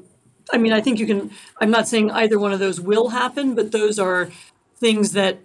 I 0.53 0.57
mean, 0.57 0.71
I 0.71 0.79
think 0.79 0.97
you 0.97 1.05
can, 1.05 1.29
I'm 1.59 1.69
not 1.69 1.89
saying 1.89 2.09
either 2.11 2.39
one 2.39 2.53
of 2.53 2.59
those 2.59 2.79
will 2.79 3.09
happen, 3.09 3.53
but 3.53 3.73
those 3.73 3.99
are 3.99 4.29
things 4.77 5.11
that, 5.11 5.39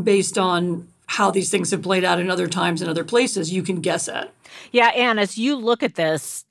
based 0.00 0.38
on 0.38 0.86
how 1.06 1.32
these 1.32 1.50
things 1.50 1.72
have 1.72 1.82
played 1.82 2.04
out 2.04 2.20
in 2.20 2.30
other 2.30 2.46
times 2.46 2.80
and 2.80 2.88
other 2.88 3.04
places, 3.04 3.52
you 3.52 3.64
can 3.64 3.80
guess 3.80 4.08
at. 4.08 4.32
Yeah, 4.70 4.88
Anne, 4.88 5.18
as 5.18 5.36
you 5.36 5.56
look 5.56 5.82
at 5.82 5.96
this, 5.96 6.44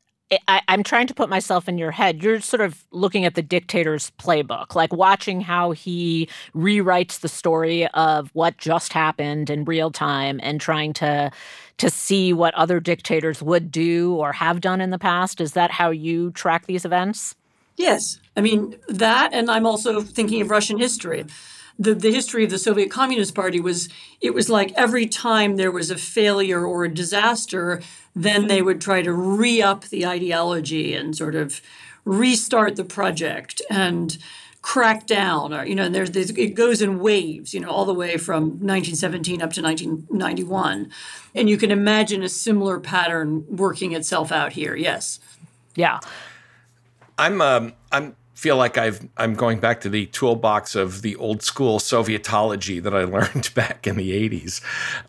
I, 0.48 0.62
am 0.68 0.84
trying 0.84 1.08
to 1.08 1.14
put 1.14 1.30
myself 1.30 1.68
in 1.68 1.78
your 1.78 1.92
head. 1.92 2.24
You're 2.24 2.42
sort 2.42 2.62
of 2.62 2.84
looking 2.92 3.26
at 3.26 3.36
the 3.36 3.42
dictator's 3.42 4.12
playbook, 4.20 4.76
like 4.76 4.94
watching 4.94 5.42
how 5.42 5.72
he 5.72 6.30
rewrites 6.56 7.20
the 7.20 7.28
story 7.28 7.88
of 7.88 8.30
what 8.34 8.58
just 8.58 8.94
happened 8.94 9.50
in 9.50 9.66
real 9.66 9.92
time 9.92 10.40
and 10.44 10.60
trying 10.60 10.94
to 10.94 11.32
to 11.80 11.90
see 11.90 12.34
what 12.34 12.54
other 12.54 12.80
dictators 12.80 13.42
would 13.42 13.72
do 13.72 14.14
or 14.14 14.32
have 14.32 14.62
done 14.62 14.80
in 14.80 14.92
the 14.92 15.00
past. 15.00 15.42
Is 15.42 15.54
that 15.54 15.72
how 15.72 15.90
you 15.90 16.30
track 16.32 16.68
these 16.68 16.86
events? 16.86 17.36
Yes. 17.78 18.20
I 18.38 18.42
mean, 18.42 18.76
that, 18.88 19.34
and 19.34 19.50
I'm 19.50 19.66
also 19.66 20.02
thinking 20.02 20.42
of 20.42 20.52
Russian 20.52 20.78
history 20.78 21.26
the, 21.80 21.96
the 21.96 22.12
history 22.12 22.44
of 22.44 22.50
the 22.50 22.58
Soviet 22.58 22.92
Communist 22.92 23.34
Party 23.36 23.60
was 23.60 23.90
it 24.22 24.34
was 24.34 24.50
like 24.50 24.72
every 24.74 25.08
time 25.08 25.56
there 25.56 25.72
was 25.72 25.90
a 25.90 25.98
failure 25.98 26.66
or 26.66 26.86
a 26.86 26.94
disaster, 26.94 27.82
then 28.16 28.48
they 28.48 28.62
would 28.62 28.80
try 28.80 29.02
to 29.02 29.12
re 29.12 29.62
up 29.62 29.86
the 29.86 30.06
ideology 30.06 30.94
and 30.94 31.16
sort 31.16 31.36
of 31.36 31.62
restart 32.06 32.76
the 32.76 32.84
project 32.84 33.62
and 33.70 34.18
crack 34.62 35.06
down 35.06 35.54
or 35.54 35.66
you 35.66 35.76
know 35.76 35.90
there's, 35.90 36.12
there's, 36.12 36.30
it 36.32 36.56
goes 36.56 36.82
in 36.82 37.00
waves 37.00 37.54
you 37.54 37.60
know 37.60 37.70
all 37.70 37.84
the 37.84 37.94
way 37.94 38.16
from 38.16 38.44
1917 38.44 39.42
up 39.42 39.52
to 39.52 39.62
1991 39.62 40.90
and 41.36 41.50
you 41.50 41.58
can 41.58 41.70
imagine 41.70 42.24
a 42.24 42.30
similar 42.30 42.80
pattern 42.80 43.46
working 43.50 43.92
itself 43.92 44.32
out 44.32 44.54
here 44.54 44.74
yes. 44.74 45.20
Yeah. 45.76 46.00
I'm 47.18 47.42
um 47.42 47.74
i'm 47.92 48.16
feel 48.34 48.58
like 48.58 48.78
I've 48.78 49.08
I'm 49.18 49.36
going 49.36 49.60
back 49.60 49.82
to 49.82 49.90
the 49.90 50.08
toolbox 50.08 50.76
of 50.76 51.02
the 51.02 51.16
old 51.16 51.44
school 51.44 51.80
Sovietology 51.80 52.82
that 52.82 52.94
I 52.94 53.04
learned 53.16 53.54
back 53.56 53.88
in 53.88 53.96
the 53.96 54.30
80s. 54.30 54.62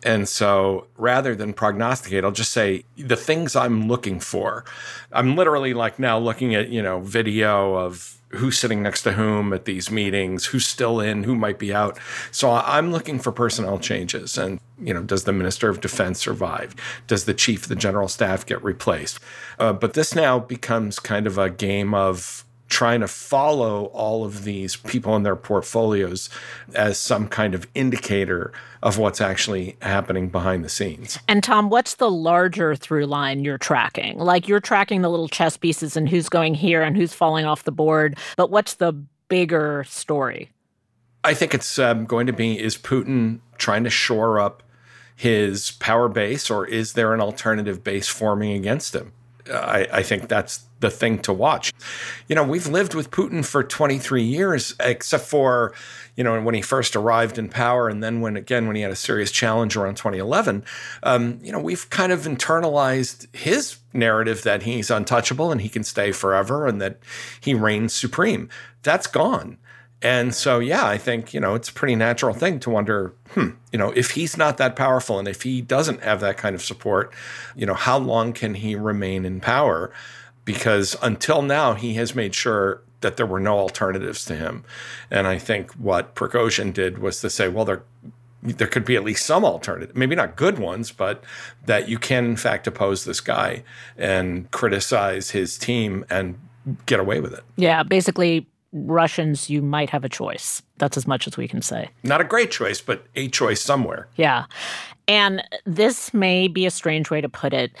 And 0.03 0.27
so 0.29 0.87
rather 0.97 1.35
than 1.35 1.53
prognosticate, 1.53 2.23
I'll 2.23 2.31
just 2.31 2.51
say 2.51 2.85
the 2.97 3.15
things 3.15 3.55
I'm 3.55 3.87
looking 3.87 4.19
for. 4.19 4.63
I'm 5.11 5.35
literally 5.35 5.73
like 5.73 5.99
now 5.99 6.17
looking 6.17 6.55
at, 6.55 6.69
you 6.69 6.81
know, 6.81 6.99
video 6.99 7.75
of 7.75 8.15
who's 8.29 8.57
sitting 8.57 8.83
next 8.83 9.03
to 9.03 9.13
whom 9.13 9.53
at 9.53 9.65
these 9.65 9.89
meetings, 9.89 10.47
who's 10.47 10.65
still 10.65 10.99
in, 10.99 11.23
who 11.23 11.35
might 11.35 11.59
be 11.59 11.73
out. 11.73 11.97
So 12.31 12.51
I'm 12.51 12.91
looking 12.91 13.19
for 13.19 13.31
personnel 13.31 13.79
changes. 13.79 14.37
And, 14.37 14.59
you 14.79 14.93
know, 14.93 15.03
does 15.03 15.23
the 15.23 15.33
Minister 15.33 15.69
of 15.69 15.81
Defense 15.81 16.19
survive? 16.19 16.75
Does 17.07 17.25
the 17.25 17.33
Chief 17.33 17.63
of 17.63 17.69
the 17.69 17.75
General 17.75 18.07
Staff 18.07 18.45
get 18.45 18.63
replaced? 18.63 19.19
Uh, 19.57 19.73
but 19.73 19.93
this 19.93 20.15
now 20.15 20.39
becomes 20.39 20.99
kind 20.99 21.27
of 21.27 21.37
a 21.37 21.49
game 21.49 21.93
of 21.93 22.44
trying 22.67 23.01
to 23.01 23.07
follow 23.07 23.85
all 23.85 24.25
of 24.25 24.43
these 24.43 24.75
people 24.75 25.15
in 25.15 25.23
their 25.23 25.35
portfolios 25.35 26.29
as 26.73 26.97
some 26.97 27.27
kind 27.27 27.53
of 27.53 27.67
indicator 27.75 28.51
of 28.81 28.97
what's 28.97 29.21
actually 29.21 29.77
happening 29.81 30.29
behind 30.29 30.63
the 30.63 30.69
scenes. 30.69 31.19
And 31.27 31.43
Tom, 31.43 31.69
what's 31.69 31.95
the 31.95 32.09
larger 32.09 32.75
through 32.75 33.05
line 33.05 33.43
you're 33.43 33.57
tracking? 33.57 34.17
Like 34.17 34.47
you're 34.47 34.59
tracking 34.59 35.01
the 35.01 35.09
little 35.09 35.27
chess 35.27 35.57
pieces 35.57 35.95
and 35.95 36.09
who's 36.09 36.29
going 36.29 36.55
here 36.55 36.81
and 36.81 36.97
who's 36.97 37.13
falling 37.13 37.45
off 37.45 37.63
the 37.63 37.71
board, 37.71 38.17
but 38.35 38.49
what's 38.49 38.75
the 38.75 38.93
bigger 39.27 39.83
story? 39.87 40.49
I 41.23 41.33
think 41.33 41.53
it's 41.53 41.79
um, 41.79 42.05
going 42.05 42.27
to 42.27 42.33
be 42.33 42.59
is 42.59 42.77
Putin 42.77 43.39
trying 43.57 43.83
to 43.83 43.89
shore 43.89 44.39
up 44.39 44.63
his 45.15 45.71
power 45.71 46.09
base 46.09 46.49
or 46.49 46.67
is 46.67 46.93
there 46.93 47.13
an 47.13 47.21
alternative 47.21 47.83
base 47.83 48.07
forming 48.07 48.51
against 48.51 48.93
him? 48.93 49.13
I, 49.51 49.87
I 49.91 50.03
think 50.03 50.27
that's 50.27 50.65
the 50.85 50.91
thing 50.91 51.19
to 51.19 51.33
watch. 51.33 51.73
You 52.27 52.35
know, 52.35 52.43
we've 52.43 52.67
lived 52.67 52.93
with 52.93 53.09
Putin 53.09 53.43
for 53.43 53.63
23 53.63 54.21
years, 54.21 54.75
except 54.79 55.25
for, 55.25 55.73
you 56.15 56.23
know, 56.23 56.39
when 56.41 56.53
he 56.53 56.61
first 56.61 56.95
arrived 56.95 57.39
in 57.39 57.49
power, 57.49 57.89
and 57.89 58.03
then 58.03 58.21
when 58.21 58.37
again 58.37 58.67
when 58.67 58.75
he 58.75 58.83
had 58.83 58.91
a 58.91 58.95
serious 58.95 59.31
challenge 59.31 59.75
around 59.75 59.95
2011. 59.95 60.63
Um, 61.01 61.39
you 61.41 61.51
know, 61.51 61.59
we've 61.59 61.89
kind 61.89 62.11
of 62.11 62.21
internalized 62.21 63.35
his 63.35 63.77
narrative 63.93 64.43
that 64.43 64.63
he's 64.63 64.91
untouchable 64.91 65.51
and 65.51 65.61
he 65.61 65.69
can 65.69 65.83
stay 65.83 66.11
forever 66.11 66.67
and 66.67 66.79
that 66.81 66.99
he 67.41 67.53
reigns 67.53 67.93
supreme. 67.93 68.47
That's 68.83 69.07
gone. 69.07 69.57
And 70.01 70.35
so, 70.35 70.59
yeah, 70.59 70.85
I 70.85 70.99
think, 70.99 71.33
you 71.33 71.39
know, 71.39 71.55
it's 71.55 71.69
a 71.69 71.73
pretty 71.73 71.95
natural 71.95 72.35
thing 72.35 72.59
to 72.59 72.69
wonder, 72.69 73.15
hmm, 73.29 73.51
you 73.71 73.79
know, 73.79 73.91
if 73.95 74.11
he's 74.11 74.37
not 74.37 74.57
that 74.57 74.75
powerful 74.75 75.17
and 75.17 75.27
if 75.27 75.41
he 75.41 75.61
doesn't 75.61 76.03
have 76.03 76.19
that 76.19 76.37
kind 76.37 76.53
of 76.53 76.61
support, 76.61 77.11
you 77.55 77.65
know, 77.65 77.73
how 77.73 77.97
long 77.97 78.31
can 78.31 78.53
he 78.53 78.75
remain 78.75 79.25
in 79.25 79.39
power? 79.39 79.91
Because 80.45 80.95
until 81.01 81.41
now, 81.41 81.73
he 81.73 81.95
has 81.95 82.15
made 82.15 82.35
sure 82.35 82.81
that 83.01 83.17
there 83.17 83.25
were 83.25 83.39
no 83.39 83.57
alternatives 83.59 84.25
to 84.25 84.35
him. 84.35 84.63
And 85.11 85.27
I 85.27 85.37
think 85.37 85.71
what 85.73 86.15
Prigozhin 86.15 86.73
did 86.73 86.99
was 86.99 87.19
to 87.21 87.29
say, 87.29 87.47
well, 87.47 87.65
there, 87.65 87.83
there 88.41 88.67
could 88.67 88.85
be 88.85 88.95
at 88.95 89.03
least 89.03 89.25
some 89.25 89.43
alternative, 89.43 89.95
maybe 89.95 90.15
not 90.15 90.35
good 90.35 90.59
ones, 90.59 90.91
but 90.91 91.23
that 91.65 91.89
you 91.89 91.99
can 91.99 92.25
in 92.25 92.35
fact 92.35 92.67
oppose 92.67 93.05
this 93.05 93.19
guy 93.21 93.63
and 93.97 94.49
criticize 94.51 95.31
his 95.31 95.57
team 95.57 96.05
and 96.09 96.39
get 96.85 96.99
away 96.99 97.19
with 97.19 97.33
it. 97.33 97.43
Yeah, 97.57 97.83
basically, 97.83 98.47
Russians, 98.71 99.49
you 99.49 99.61
might 99.61 99.89
have 99.89 100.03
a 100.03 100.09
choice. 100.09 100.61
That's 100.77 100.97
as 100.97 101.07
much 101.07 101.27
as 101.27 101.37
we 101.37 101.47
can 101.47 101.61
say. 101.61 101.89
Not 102.03 102.21
a 102.21 102.25
great 102.25 102.51
choice, 102.51 102.81
but 102.81 103.05
a 103.15 103.29
choice 103.29 103.61
somewhere. 103.61 104.07
Yeah. 104.15 104.45
And 105.07 105.43
this 105.65 106.13
may 106.13 106.47
be 106.47 106.65
a 106.65 106.71
strange 106.71 107.09
way 107.09 107.21
to 107.21 107.29
put 107.29 107.53
it, 107.53 107.71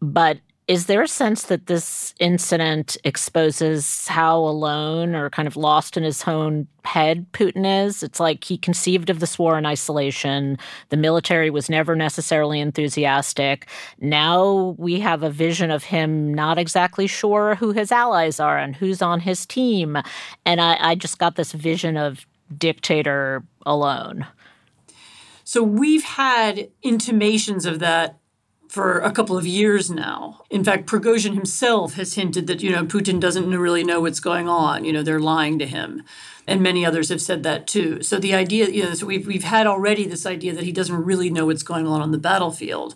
but 0.00 0.38
is 0.72 0.86
there 0.86 1.02
a 1.02 1.08
sense 1.08 1.42
that 1.42 1.66
this 1.66 2.14
incident 2.18 2.96
exposes 3.04 4.08
how 4.08 4.38
alone 4.38 5.14
or 5.14 5.28
kind 5.28 5.46
of 5.46 5.54
lost 5.54 5.98
in 5.98 6.02
his 6.02 6.26
own 6.26 6.66
head 6.86 7.30
Putin 7.32 7.84
is? 7.86 8.02
It's 8.02 8.18
like 8.18 8.42
he 8.42 8.56
conceived 8.56 9.10
of 9.10 9.20
this 9.20 9.38
war 9.38 9.58
in 9.58 9.66
isolation. 9.66 10.56
The 10.88 10.96
military 10.96 11.50
was 11.50 11.68
never 11.68 11.94
necessarily 11.94 12.58
enthusiastic. 12.58 13.68
Now 14.00 14.74
we 14.78 14.98
have 15.00 15.22
a 15.22 15.28
vision 15.28 15.70
of 15.70 15.84
him 15.84 16.32
not 16.32 16.56
exactly 16.56 17.06
sure 17.06 17.54
who 17.56 17.72
his 17.72 17.92
allies 17.92 18.40
are 18.40 18.56
and 18.56 18.74
who's 18.74 19.02
on 19.02 19.20
his 19.20 19.44
team. 19.44 19.98
And 20.46 20.58
I, 20.58 20.78
I 20.80 20.94
just 20.94 21.18
got 21.18 21.36
this 21.36 21.52
vision 21.52 21.98
of 21.98 22.24
dictator 22.56 23.42
alone. 23.66 24.26
So 25.44 25.62
we've 25.62 26.04
had 26.04 26.70
intimations 26.82 27.66
of 27.66 27.78
that 27.80 28.21
for 28.72 29.00
a 29.00 29.12
couple 29.12 29.36
of 29.36 29.46
years 29.46 29.90
now. 29.90 30.40
In 30.48 30.64
fact, 30.64 30.86
Prigozhin 30.86 31.34
himself 31.34 31.92
has 31.96 32.14
hinted 32.14 32.46
that, 32.46 32.62
you 32.62 32.70
know, 32.70 32.86
Putin 32.86 33.20
doesn't 33.20 33.50
really 33.50 33.84
know 33.84 34.00
what's 34.00 34.18
going 34.18 34.48
on. 34.48 34.86
You 34.86 34.94
know, 34.94 35.02
they're 35.02 35.20
lying 35.20 35.58
to 35.58 35.66
him. 35.66 36.02
And 36.46 36.62
many 36.62 36.82
others 36.82 37.10
have 37.10 37.20
said 37.20 37.42
that 37.42 37.66
too. 37.66 38.02
So 38.02 38.18
the 38.18 38.34
idea, 38.34 38.70
you 38.70 38.84
know, 38.84 38.94
so 38.94 39.04
we've, 39.04 39.26
we've 39.26 39.44
had 39.44 39.66
already 39.66 40.06
this 40.06 40.24
idea 40.24 40.54
that 40.54 40.64
he 40.64 40.72
doesn't 40.72 41.04
really 41.04 41.28
know 41.28 41.44
what's 41.44 41.62
going 41.62 41.86
on 41.86 42.00
on 42.00 42.12
the 42.12 42.18
battlefield. 42.18 42.94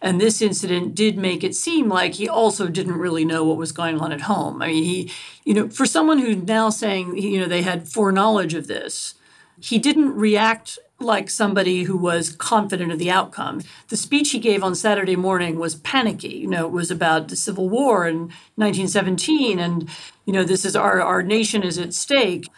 And 0.00 0.18
this 0.18 0.40
incident 0.40 0.94
did 0.94 1.18
make 1.18 1.44
it 1.44 1.54
seem 1.54 1.90
like 1.90 2.14
he 2.14 2.26
also 2.26 2.68
didn't 2.68 2.96
really 2.96 3.26
know 3.26 3.44
what 3.44 3.58
was 3.58 3.72
going 3.72 4.00
on 4.00 4.12
at 4.12 4.22
home. 4.22 4.62
I 4.62 4.68
mean, 4.68 4.84
he, 4.84 5.12
you 5.44 5.52
know, 5.52 5.68
for 5.68 5.84
someone 5.84 6.20
who's 6.20 6.44
now 6.44 6.70
saying, 6.70 7.18
you 7.18 7.38
know, 7.38 7.46
they 7.46 7.60
had 7.60 7.90
foreknowledge 7.90 8.54
of 8.54 8.68
this, 8.68 9.16
he 9.60 9.78
didn't 9.78 10.14
react 10.16 10.78
like 11.00 11.30
somebody 11.30 11.84
who 11.84 11.96
was 11.96 12.30
confident 12.30 12.92
of 12.92 12.98
the 12.98 13.10
outcome. 13.10 13.62
The 13.88 13.96
speech 13.96 14.30
he 14.30 14.38
gave 14.38 14.62
on 14.62 14.74
Saturday 14.74 15.16
morning 15.16 15.58
was 15.58 15.74
panicky. 15.76 16.28
You 16.28 16.46
know, 16.48 16.66
it 16.66 16.72
was 16.72 16.90
about 16.90 17.28
the 17.28 17.36
Civil 17.36 17.68
War 17.68 18.06
in 18.06 18.30
1917, 18.56 19.58
and 19.58 19.88
you 20.26 20.32
know, 20.32 20.44
this 20.44 20.64
is 20.64 20.76
our 20.76 21.00
our 21.00 21.22
nation 21.22 21.62
is 21.62 21.78
at 21.78 21.94
stake. 21.94 22.48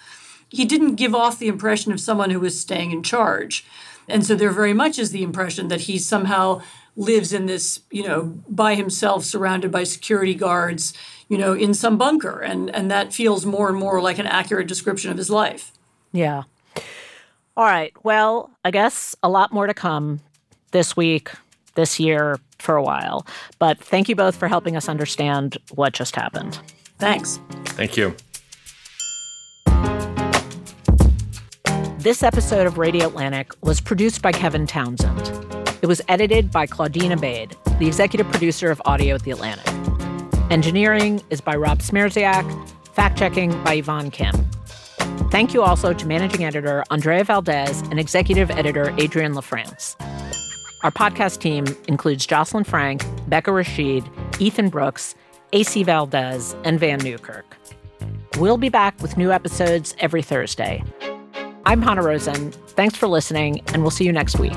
He 0.48 0.64
didn't 0.64 0.96
give 0.96 1.14
off 1.14 1.38
the 1.38 1.48
impression 1.48 1.92
of 1.92 2.00
someone 2.00 2.30
who 2.30 2.40
was 2.40 2.60
staying 2.60 2.90
in 2.90 3.02
charge, 3.02 3.64
and 4.08 4.26
so 4.26 4.34
there 4.34 4.50
very 4.50 4.74
much 4.74 4.98
is 4.98 5.12
the 5.12 5.22
impression 5.22 5.68
that 5.68 5.82
he 5.82 5.98
somehow 5.98 6.62
lives 6.94 7.32
in 7.32 7.46
this, 7.46 7.80
you 7.90 8.06
know, 8.06 8.38
by 8.48 8.74
himself, 8.74 9.24
surrounded 9.24 9.70
by 9.70 9.82
security 9.84 10.34
guards, 10.34 10.92
you 11.28 11.38
know, 11.38 11.54
in 11.54 11.72
some 11.74 11.96
bunker, 11.96 12.40
and 12.40 12.74
and 12.74 12.90
that 12.90 13.12
feels 13.12 13.46
more 13.46 13.68
and 13.68 13.78
more 13.78 14.02
like 14.02 14.18
an 14.18 14.26
accurate 14.26 14.66
description 14.66 15.10
of 15.10 15.16
his 15.16 15.30
life. 15.30 15.72
Yeah. 16.12 16.42
All 17.56 17.64
right. 17.64 17.92
Well, 18.02 18.50
I 18.64 18.70
guess 18.70 19.14
a 19.22 19.28
lot 19.28 19.52
more 19.52 19.66
to 19.66 19.74
come 19.74 20.20
this 20.70 20.96
week, 20.96 21.30
this 21.74 22.00
year, 22.00 22.38
for 22.58 22.76
a 22.76 22.82
while. 22.82 23.26
But 23.58 23.78
thank 23.78 24.08
you 24.08 24.16
both 24.16 24.36
for 24.36 24.48
helping 24.48 24.76
us 24.76 24.88
understand 24.88 25.58
what 25.72 25.92
just 25.92 26.16
happened. 26.16 26.58
Thanks. 26.98 27.40
Thank 27.66 27.96
you. 27.96 28.14
This 31.98 32.22
episode 32.22 32.66
of 32.66 32.78
Radio 32.78 33.06
Atlantic 33.06 33.52
was 33.60 33.80
produced 33.80 34.22
by 34.22 34.32
Kevin 34.32 34.66
Townsend. 34.66 35.20
It 35.82 35.86
was 35.86 36.00
edited 36.08 36.50
by 36.50 36.66
Claudine 36.66 37.12
Ebeid, 37.12 37.54
the 37.78 37.86
executive 37.86 38.28
producer 38.30 38.70
of 38.70 38.80
Audio 38.84 39.14
at 39.14 39.22
The 39.22 39.30
Atlantic. 39.30 39.68
Engineering 40.50 41.22
is 41.30 41.40
by 41.40 41.54
Rob 41.54 41.78
Smierciak, 41.80 42.68
fact 42.94 43.18
checking 43.18 43.50
by 43.62 43.74
Yvonne 43.74 44.10
Kim. 44.10 44.34
Thank 45.30 45.54
you 45.54 45.62
also 45.62 45.92
to 45.92 46.06
managing 46.06 46.44
editor 46.44 46.84
Andrea 46.90 47.24
Valdez 47.24 47.80
and 47.82 47.98
executive 47.98 48.50
editor 48.50 48.90
Adrienne 48.98 49.34
LaFrance. 49.34 49.96
Our 50.82 50.90
podcast 50.90 51.40
team 51.40 51.64
includes 51.88 52.26
Jocelyn 52.26 52.64
Frank, 52.64 53.04
Becca 53.28 53.52
Rashid, 53.52 54.04
Ethan 54.40 54.68
Brooks, 54.68 55.14
AC 55.52 55.84
Valdez, 55.84 56.56
and 56.64 56.80
Vann 56.80 56.98
Newkirk. 56.98 57.56
We'll 58.38 58.58
be 58.58 58.68
back 58.68 59.00
with 59.00 59.16
new 59.16 59.30
episodes 59.30 59.94
every 60.00 60.22
Thursday. 60.22 60.82
I'm 61.64 61.82
Hanna 61.82 62.02
Rosin. 62.02 62.50
Thanks 62.52 62.96
for 62.96 63.06
listening, 63.06 63.62
and 63.68 63.82
we'll 63.82 63.90
see 63.90 64.04
you 64.04 64.12
next 64.12 64.38
week. 64.38 64.52